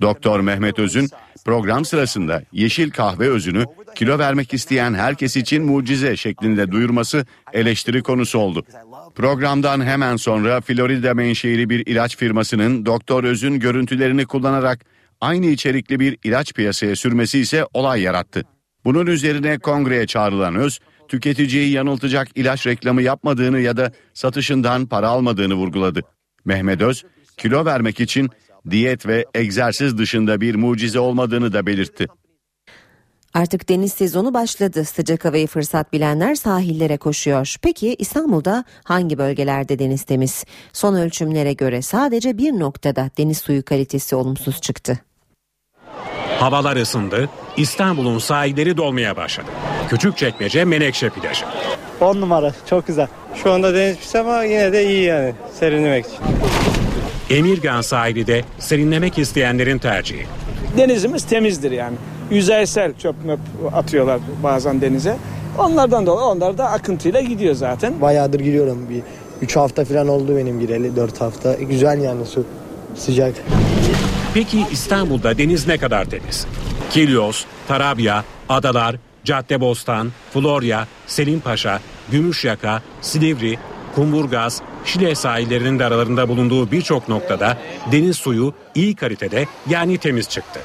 [0.00, 1.08] Doktor Mehmet Öz'ün
[1.44, 3.64] program sırasında yeşil kahve özünü
[3.94, 8.62] kilo vermek isteyen herkes için mucize şeklinde duyurması eleştiri konusu oldu.
[9.14, 16.18] Programdan hemen sonra Florida menşeili bir ilaç firmasının Doktor Öz'ün görüntülerini kullanarak aynı içerikli bir
[16.24, 18.44] ilaç piyasaya sürmesi ise olay yarattı.
[18.84, 25.54] Bunun üzerine kongreye çağrılan Öz, tüketiciyi yanıltacak ilaç reklamı yapmadığını ya da satışından para almadığını
[25.54, 26.00] vurguladı.
[26.44, 27.04] Mehmet Öz,
[27.36, 28.30] kilo vermek için
[28.70, 32.06] diyet ve egzersiz dışında bir mucize olmadığını da belirtti.
[33.36, 34.84] Artık deniz sezonu başladı.
[34.84, 37.54] Sıcak havayı fırsat bilenler sahillere koşuyor.
[37.62, 40.44] Peki İstanbul'da hangi bölgelerde deniz temiz?
[40.72, 44.98] Son ölçümlere göre sadece bir noktada deniz suyu kalitesi olumsuz çıktı.
[46.38, 49.50] Havalar ısındı, İstanbul'un sahilleri dolmaya başladı.
[49.88, 51.44] Küçükçekmece Menekşe plajı.
[52.00, 53.06] 10 numara çok güzel.
[53.42, 56.18] Şu anda deniz pis ama yine de iyi yani serinlemek için.
[57.30, 60.26] Emirgan sahili de serinlemek isteyenlerin tercihi.
[60.76, 61.96] Denizimiz temizdir yani.
[62.30, 63.40] Yüzeysel çöp möp
[63.72, 65.16] atıyorlar bazen denize.
[65.58, 68.00] Onlardan dolayı onlar da akıntıyla gidiyor zaten.
[68.00, 69.02] Bayağıdır giriyorum bir
[69.42, 71.54] 3 hafta falan oldu benim gireli 4 hafta.
[71.54, 72.44] Güzel yani su
[72.96, 73.34] sıcak.
[74.34, 76.46] Peki İstanbul'da deniz ne kadar temiz?
[76.90, 81.80] Kilyos, Tarabya, Adalar, Caddebostan, Florya, Selimpaşa,
[82.10, 83.58] Gümüşyaka, Silivri,
[83.94, 87.58] Kumburgaz, Şile sahillerinin de aralarında bulunduğu birçok noktada
[87.92, 90.60] deniz suyu iyi kalitede yani temiz çıktı.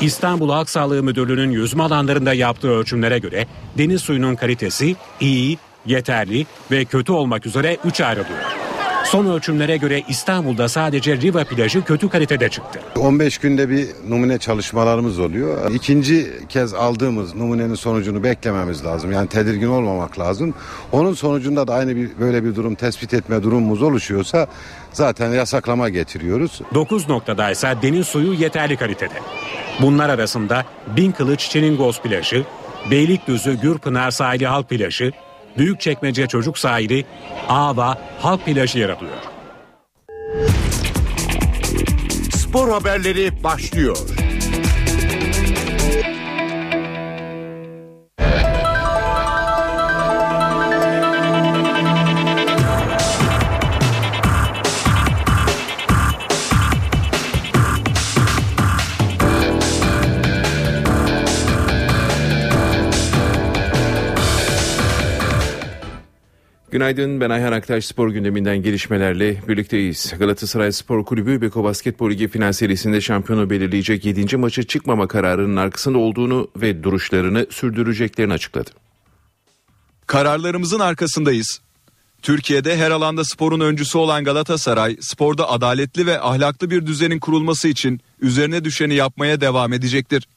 [0.00, 3.46] İstanbul Halk Sağlığı Müdürlüğü'nün yüzme alanlarında yaptığı ölçümlere göre
[3.78, 8.71] deniz suyunun kalitesi iyi, yeterli ve kötü olmak üzere 3 ayrılıyor.
[9.04, 12.80] Son ölçümlere göre İstanbul'da sadece Riva plajı kötü kalitede çıktı.
[12.96, 15.70] 15 günde bir numune çalışmalarımız oluyor.
[15.74, 19.12] İkinci kez aldığımız numunenin sonucunu beklememiz lazım.
[19.12, 20.54] Yani tedirgin olmamak lazım.
[20.92, 24.46] Onun sonucunda da aynı bir böyle bir durum tespit etme durumumuz oluşuyorsa
[24.92, 26.60] zaten yasaklama getiriyoruz.
[26.74, 29.14] 9 noktadaysa deniz suyu yeterli kalitede.
[29.80, 30.64] Bunlar arasında
[30.96, 32.44] Bin Kılıç Çeningoz plajı,
[32.90, 35.12] Beylikdüzü Gürpınar sahili halk plajı,
[35.58, 37.04] Büyükçekmece Çocuk Sahili,
[37.48, 39.12] Ava Halk Plajı yer alıyor.
[42.36, 43.96] Spor haberleri başlıyor.
[66.82, 70.14] Günaydın ben Ayhan Aktaş spor gündeminden gelişmelerle birlikteyiz.
[70.18, 74.36] Galatasaray Spor Kulübü Beko Basketbol Ligi final serisinde şampiyonu belirleyecek 7.
[74.36, 78.70] maçı çıkmama kararının arkasında olduğunu ve duruşlarını sürdüreceklerini açıkladı.
[80.06, 81.60] Kararlarımızın arkasındayız.
[82.22, 88.00] Türkiye'de her alanda sporun öncüsü olan Galatasaray, sporda adaletli ve ahlaklı bir düzenin kurulması için
[88.20, 90.28] üzerine düşeni yapmaya devam edecektir.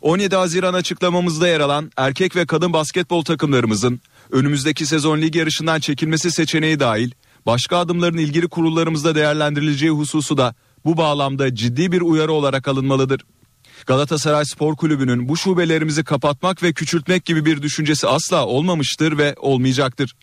[0.00, 4.00] 17 Haziran açıklamamızda yer alan erkek ve kadın basketbol takımlarımızın
[4.32, 7.10] önümüzdeki sezon lig yarışından çekilmesi seçeneği dahil
[7.46, 10.54] başka adımların ilgili kurullarımızda değerlendirileceği hususu da
[10.84, 13.20] bu bağlamda ciddi bir uyarı olarak alınmalıdır.
[13.86, 20.16] Galatasaray Spor Kulübü'nün bu şubelerimizi kapatmak ve küçültmek gibi bir düşüncesi asla olmamıştır ve olmayacaktır.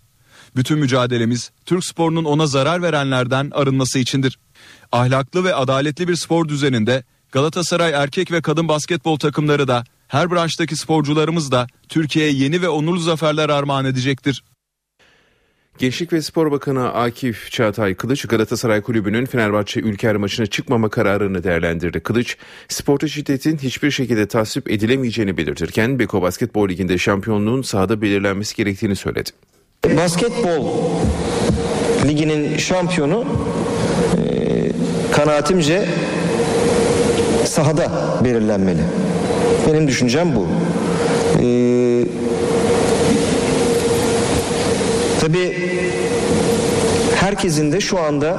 [0.55, 4.39] Bütün mücadelemiz Türk sporunun ona zarar verenlerden arınması içindir.
[4.91, 10.75] Ahlaklı ve adaletli bir spor düzeninde Galatasaray erkek ve kadın basketbol takımları da her branştaki
[10.75, 14.43] sporcularımız da Türkiye'ye yeni ve onurlu zaferler armağan edecektir.
[15.77, 21.99] Gençlik ve Spor Bakanı Akif Çağatay Kılıç Galatasaray Kulübü'nün Fenerbahçe Ülker maçına çıkmama kararını değerlendirdi.
[21.99, 22.37] Kılıç,
[22.67, 29.29] sporta şiddetin hiçbir şekilde tasvip edilemeyeceğini belirtirken Beko Basketbol Ligi'nde şampiyonluğun sahada belirlenmesi gerektiğini söyledi.
[29.97, 30.67] Basketbol
[32.07, 33.25] liginin şampiyonu
[34.17, 34.71] e,
[35.11, 35.89] kanaatimce
[37.45, 37.91] sahada
[38.23, 38.81] belirlenmeli.
[39.69, 40.47] Benim düşüncem bu.
[41.41, 42.03] Ee,
[45.21, 45.69] tabii
[47.15, 48.37] herkesin de şu anda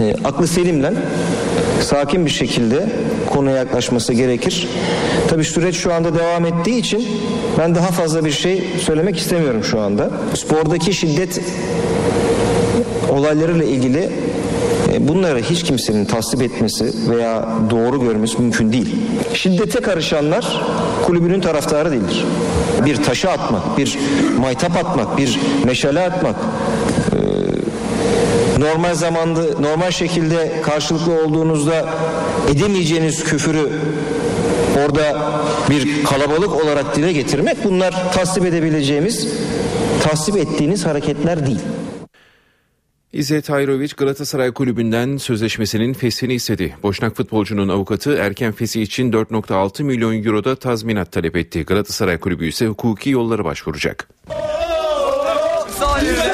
[0.00, 0.92] e, aklı selimle
[1.80, 2.86] sakin bir şekilde
[3.30, 4.68] konuya yaklaşması gerekir.
[5.28, 7.08] Tabii süreç şu anda devam ettiği için
[7.58, 10.10] ben daha fazla bir şey söylemek istemiyorum şu anda.
[10.34, 11.40] Spordaki şiddet
[13.10, 14.10] olaylarıyla ilgili
[15.00, 18.96] Bunları hiç kimsenin tasvip etmesi veya doğru görmesi mümkün değil.
[19.34, 20.60] Şiddete karışanlar
[21.06, 22.24] kulübünün taraftarı değildir.
[22.86, 23.98] Bir taşı atmak, bir
[24.40, 26.36] maytap atmak, bir meşale atmak,
[27.12, 31.88] e, normal zamanda, normal şekilde karşılıklı olduğunuzda
[32.52, 33.72] edemeyeceğiniz küfürü
[34.84, 35.30] orada
[35.70, 39.28] bir kalabalık olarak dile getirmek bunlar tasvip edebileceğimiz,
[40.02, 41.60] tasvip ettiğiniz hareketler değil.
[43.12, 46.76] İzzet Hayroviç Galatasaray Kulübü'nden sözleşmesinin feshini istedi.
[46.82, 51.64] Boşnak futbolcunun avukatı erken feshi için 4.6 milyon euroda tazminat talep etti.
[51.64, 54.08] Galatasaray Kulübü ise hukuki yollara başvuracak.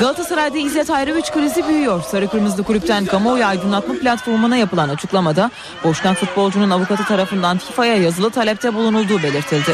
[0.00, 2.02] Galatasaray'da İzzet Hayroviç krizi büyüyor.
[2.02, 5.50] Sarı Kırmızılı Kulüpten kamuoyu aydınlatma platformuna yapılan açıklamada
[5.84, 9.72] Boşnak futbolcunun avukatı tarafından FIFA'ya yazılı talepte bulunulduğu belirtildi.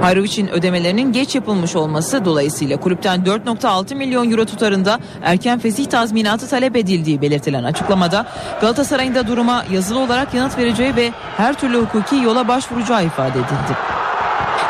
[0.00, 6.76] Hayroviç'in ödemelerinin geç yapılmış olması dolayısıyla kulüpten 4.6 milyon euro tutarında erken fesih tazminatı talep
[6.76, 8.26] edildiği belirtilen açıklamada
[8.60, 13.76] Galatasaray'ın da duruma yazılı olarak yanıt vereceği ve her türlü hukuki yola başvuracağı ifade edildi.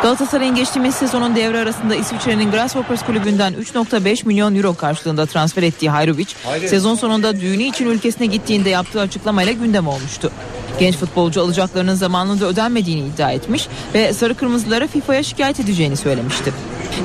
[0.02, 6.36] Galatasaray'ın geçtiğimiz sezonun devre arasında İsviçre'nin Grasshoppers kulübünden 3.5 milyon euro karşılığında transfer ettiği Hayroviç,
[6.66, 10.32] sezon sonunda düğünü için ülkesine gittiğinde yaptığı açıklamayla gündem olmuştu.
[10.80, 16.52] Genç futbolcu alacaklarının zamanında ödenmediğini iddia etmiş ve sarı kırmızılara FIFA'ya şikayet edeceğini söylemişti.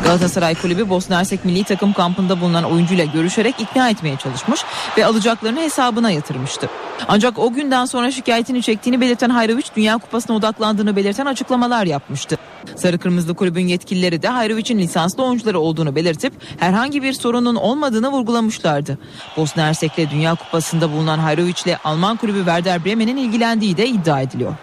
[0.04, 4.62] Galatasaray Kulübü Bosna Hersek milli takım kampında bulunan oyuncuyla görüşerek ikna etmeye çalışmış
[4.98, 6.70] ve alacaklarını hesabına yatırmıştı.
[7.08, 12.38] Ancak o günden sonra şikayetini çektiğini belirten Hayroviç Dünya Kupası'na odaklandığını belirten açıklamalar yapmıştı.
[12.76, 18.98] Sarı Kırmızılı Kulübün yetkilileri de Hayroviç'in lisanslı oyuncuları olduğunu belirtip herhangi bir sorunun olmadığını vurgulamışlardı.
[19.38, 24.54] Bosna Hersek'le Dünya Kupası'nda bulunan Hayroviç'le Alman kulübü Werder Bremen'in ilgilendiği de iddia ediliyor.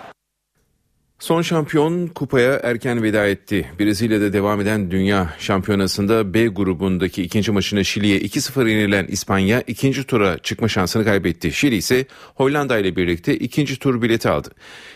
[1.23, 3.71] Son şampiyon kupaya erken veda etti.
[3.81, 10.39] Brezilya'da devam eden Dünya Şampiyonası'nda B grubundaki ikinci maçını Şili'ye 2-0 yenilen İspanya ikinci tura
[10.39, 11.53] çıkma şansını kaybetti.
[11.53, 14.49] Şili ise Hollanda ile birlikte ikinci tur bileti aldı.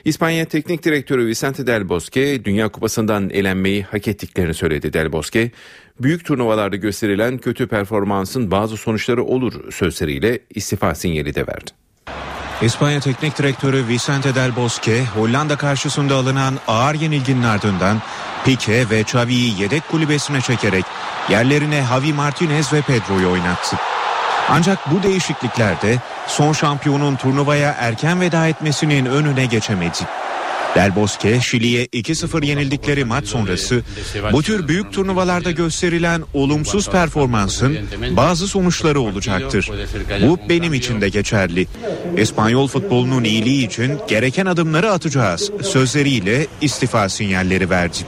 [0.05, 5.51] İspanya Teknik Direktörü Vicente Del Bosque Dünya Kupası'ndan elenmeyi hak ettiklerini söyledi Del Bosque.
[6.01, 11.85] Büyük turnuvalarda gösterilen kötü performansın bazı sonuçları olur sözleriyle istifa sinyali de verdi.
[12.62, 18.03] İspanya Teknik Direktörü Vicente Del Bosque, Hollanda karşısında alınan ağır yenilginin ardından
[18.45, 20.85] Pique ve Xavi'yi yedek kulübesine çekerek
[21.28, 23.77] yerlerine Javi Martinez ve Pedro'yu oynattı.
[24.51, 29.99] Ancak bu değişikliklerde son şampiyonun turnuvaya erken veda etmesinin önüne geçemedi.
[30.77, 33.82] Del Bosque, Şili'ye 2-0 yenildikleri maç sonrası
[34.32, 37.78] bu tür büyük turnuvalarda gösterilen olumsuz performansın
[38.11, 39.70] bazı sonuçları olacaktır.
[40.23, 41.66] Bu benim için de geçerli.
[42.16, 47.98] İspanyol futbolunun iyiliği için gereken adımları atacağız sözleriyle istifa sinyalleri verdi.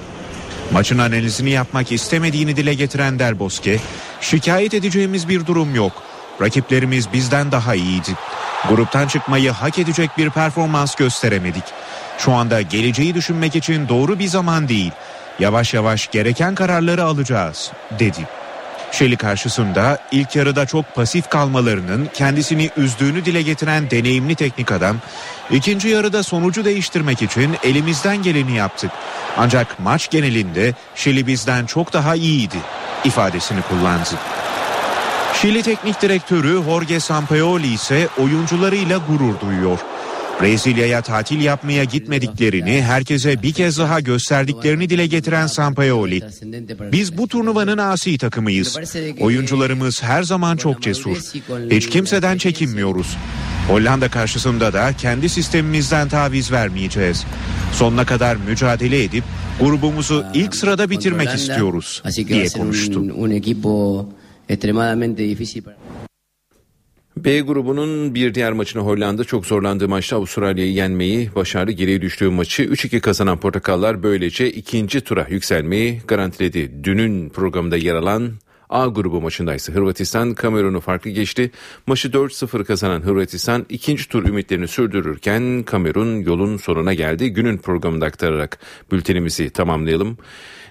[0.73, 3.79] Maçın analizini yapmak istemediğini dile getiren Del Bosque,
[4.21, 5.93] şikayet edeceğimiz bir durum yok.
[6.41, 8.11] Rakiplerimiz bizden daha iyiydi.
[8.69, 11.65] Gruptan çıkmayı hak edecek bir performans gösteremedik.
[12.19, 14.93] Şu anda geleceği düşünmek için doğru bir zaman değil.
[15.39, 18.29] Yavaş yavaş gereken kararları alacağız, dedi.
[18.93, 24.97] Şeli karşısında ilk yarıda çok pasif kalmalarının kendisini üzdüğünü dile getiren deneyimli teknik adam,
[25.51, 28.91] ikinci yarıda sonucu değiştirmek için elimizden geleni yaptık.
[29.37, 32.57] Ancak maç genelinde Şili bizden çok daha iyiydi
[33.05, 34.11] ifadesini kullandı.
[35.35, 39.79] Şili teknik direktörü Jorge Sampaoli ise oyuncularıyla gurur duyuyor.
[40.43, 46.23] Brezilya'ya tatil yapmaya gitmediklerini herkese bir kez daha gösterdiklerini dile getiren Sampaoli.
[46.93, 48.79] Biz bu turnuvanın asi takımıyız.
[49.21, 51.17] Oyuncularımız her zaman çok cesur.
[51.71, 53.17] Hiç kimseden çekinmiyoruz.
[53.69, 57.25] Hollanda karşısında da kendi sistemimizden taviz vermeyeceğiz.
[57.73, 59.25] Sonuna kadar mücadele edip
[59.61, 63.05] grubumuzu ilk sırada bitirmek istiyoruz diye konuştu.
[67.25, 71.71] B grubunun bir diğer maçını Hollanda çok zorlandığı maçta Avustralya'yı yenmeyi başardı.
[71.71, 76.85] Geriye düştüğü maçı 3-2 kazanan Portakallar böylece ikinci tura yükselmeyi garantiledi.
[76.85, 78.33] Dünün programında yer alan
[78.71, 81.51] A grubu maçında ise Hırvatistan Kamerun'u farklı geçti.
[81.87, 87.29] Maçı 4-0 kazanan Hırvatistan ikinci tur ümitlerini sürdürürken Kamerun yolun sonuna geldi.
[87.29, 88.59] Günün programında aktararak
[88.93, 90.19] bültenimizi tamamlayalım.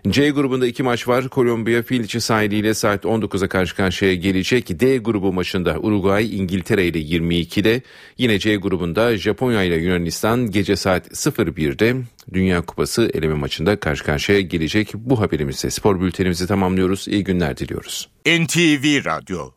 [0.09, 1.29] C grubunda iki maç var.
[1.29, 4.79] Kolombiya Filiçi sahiliyle saat 19'a karşı karşıya gelecek.
[4.79, 7.81] D grubu maçında Uruguay İngiltere ile 22'de.
[8.17, 11.95] Yine C grubunda Japonya ile Yunanistan gece saat 01'de
[12.33, 14.91] Dünya Kupası eleme maçında karşı karşıya gelecek.
[14.95, 17.07] Bu haberimizle spor bültenimizi tamamlıyoruz.
[17.07, 18.09] İyi günler diliyoruz.
[18.25, 19.51] NTV Radyo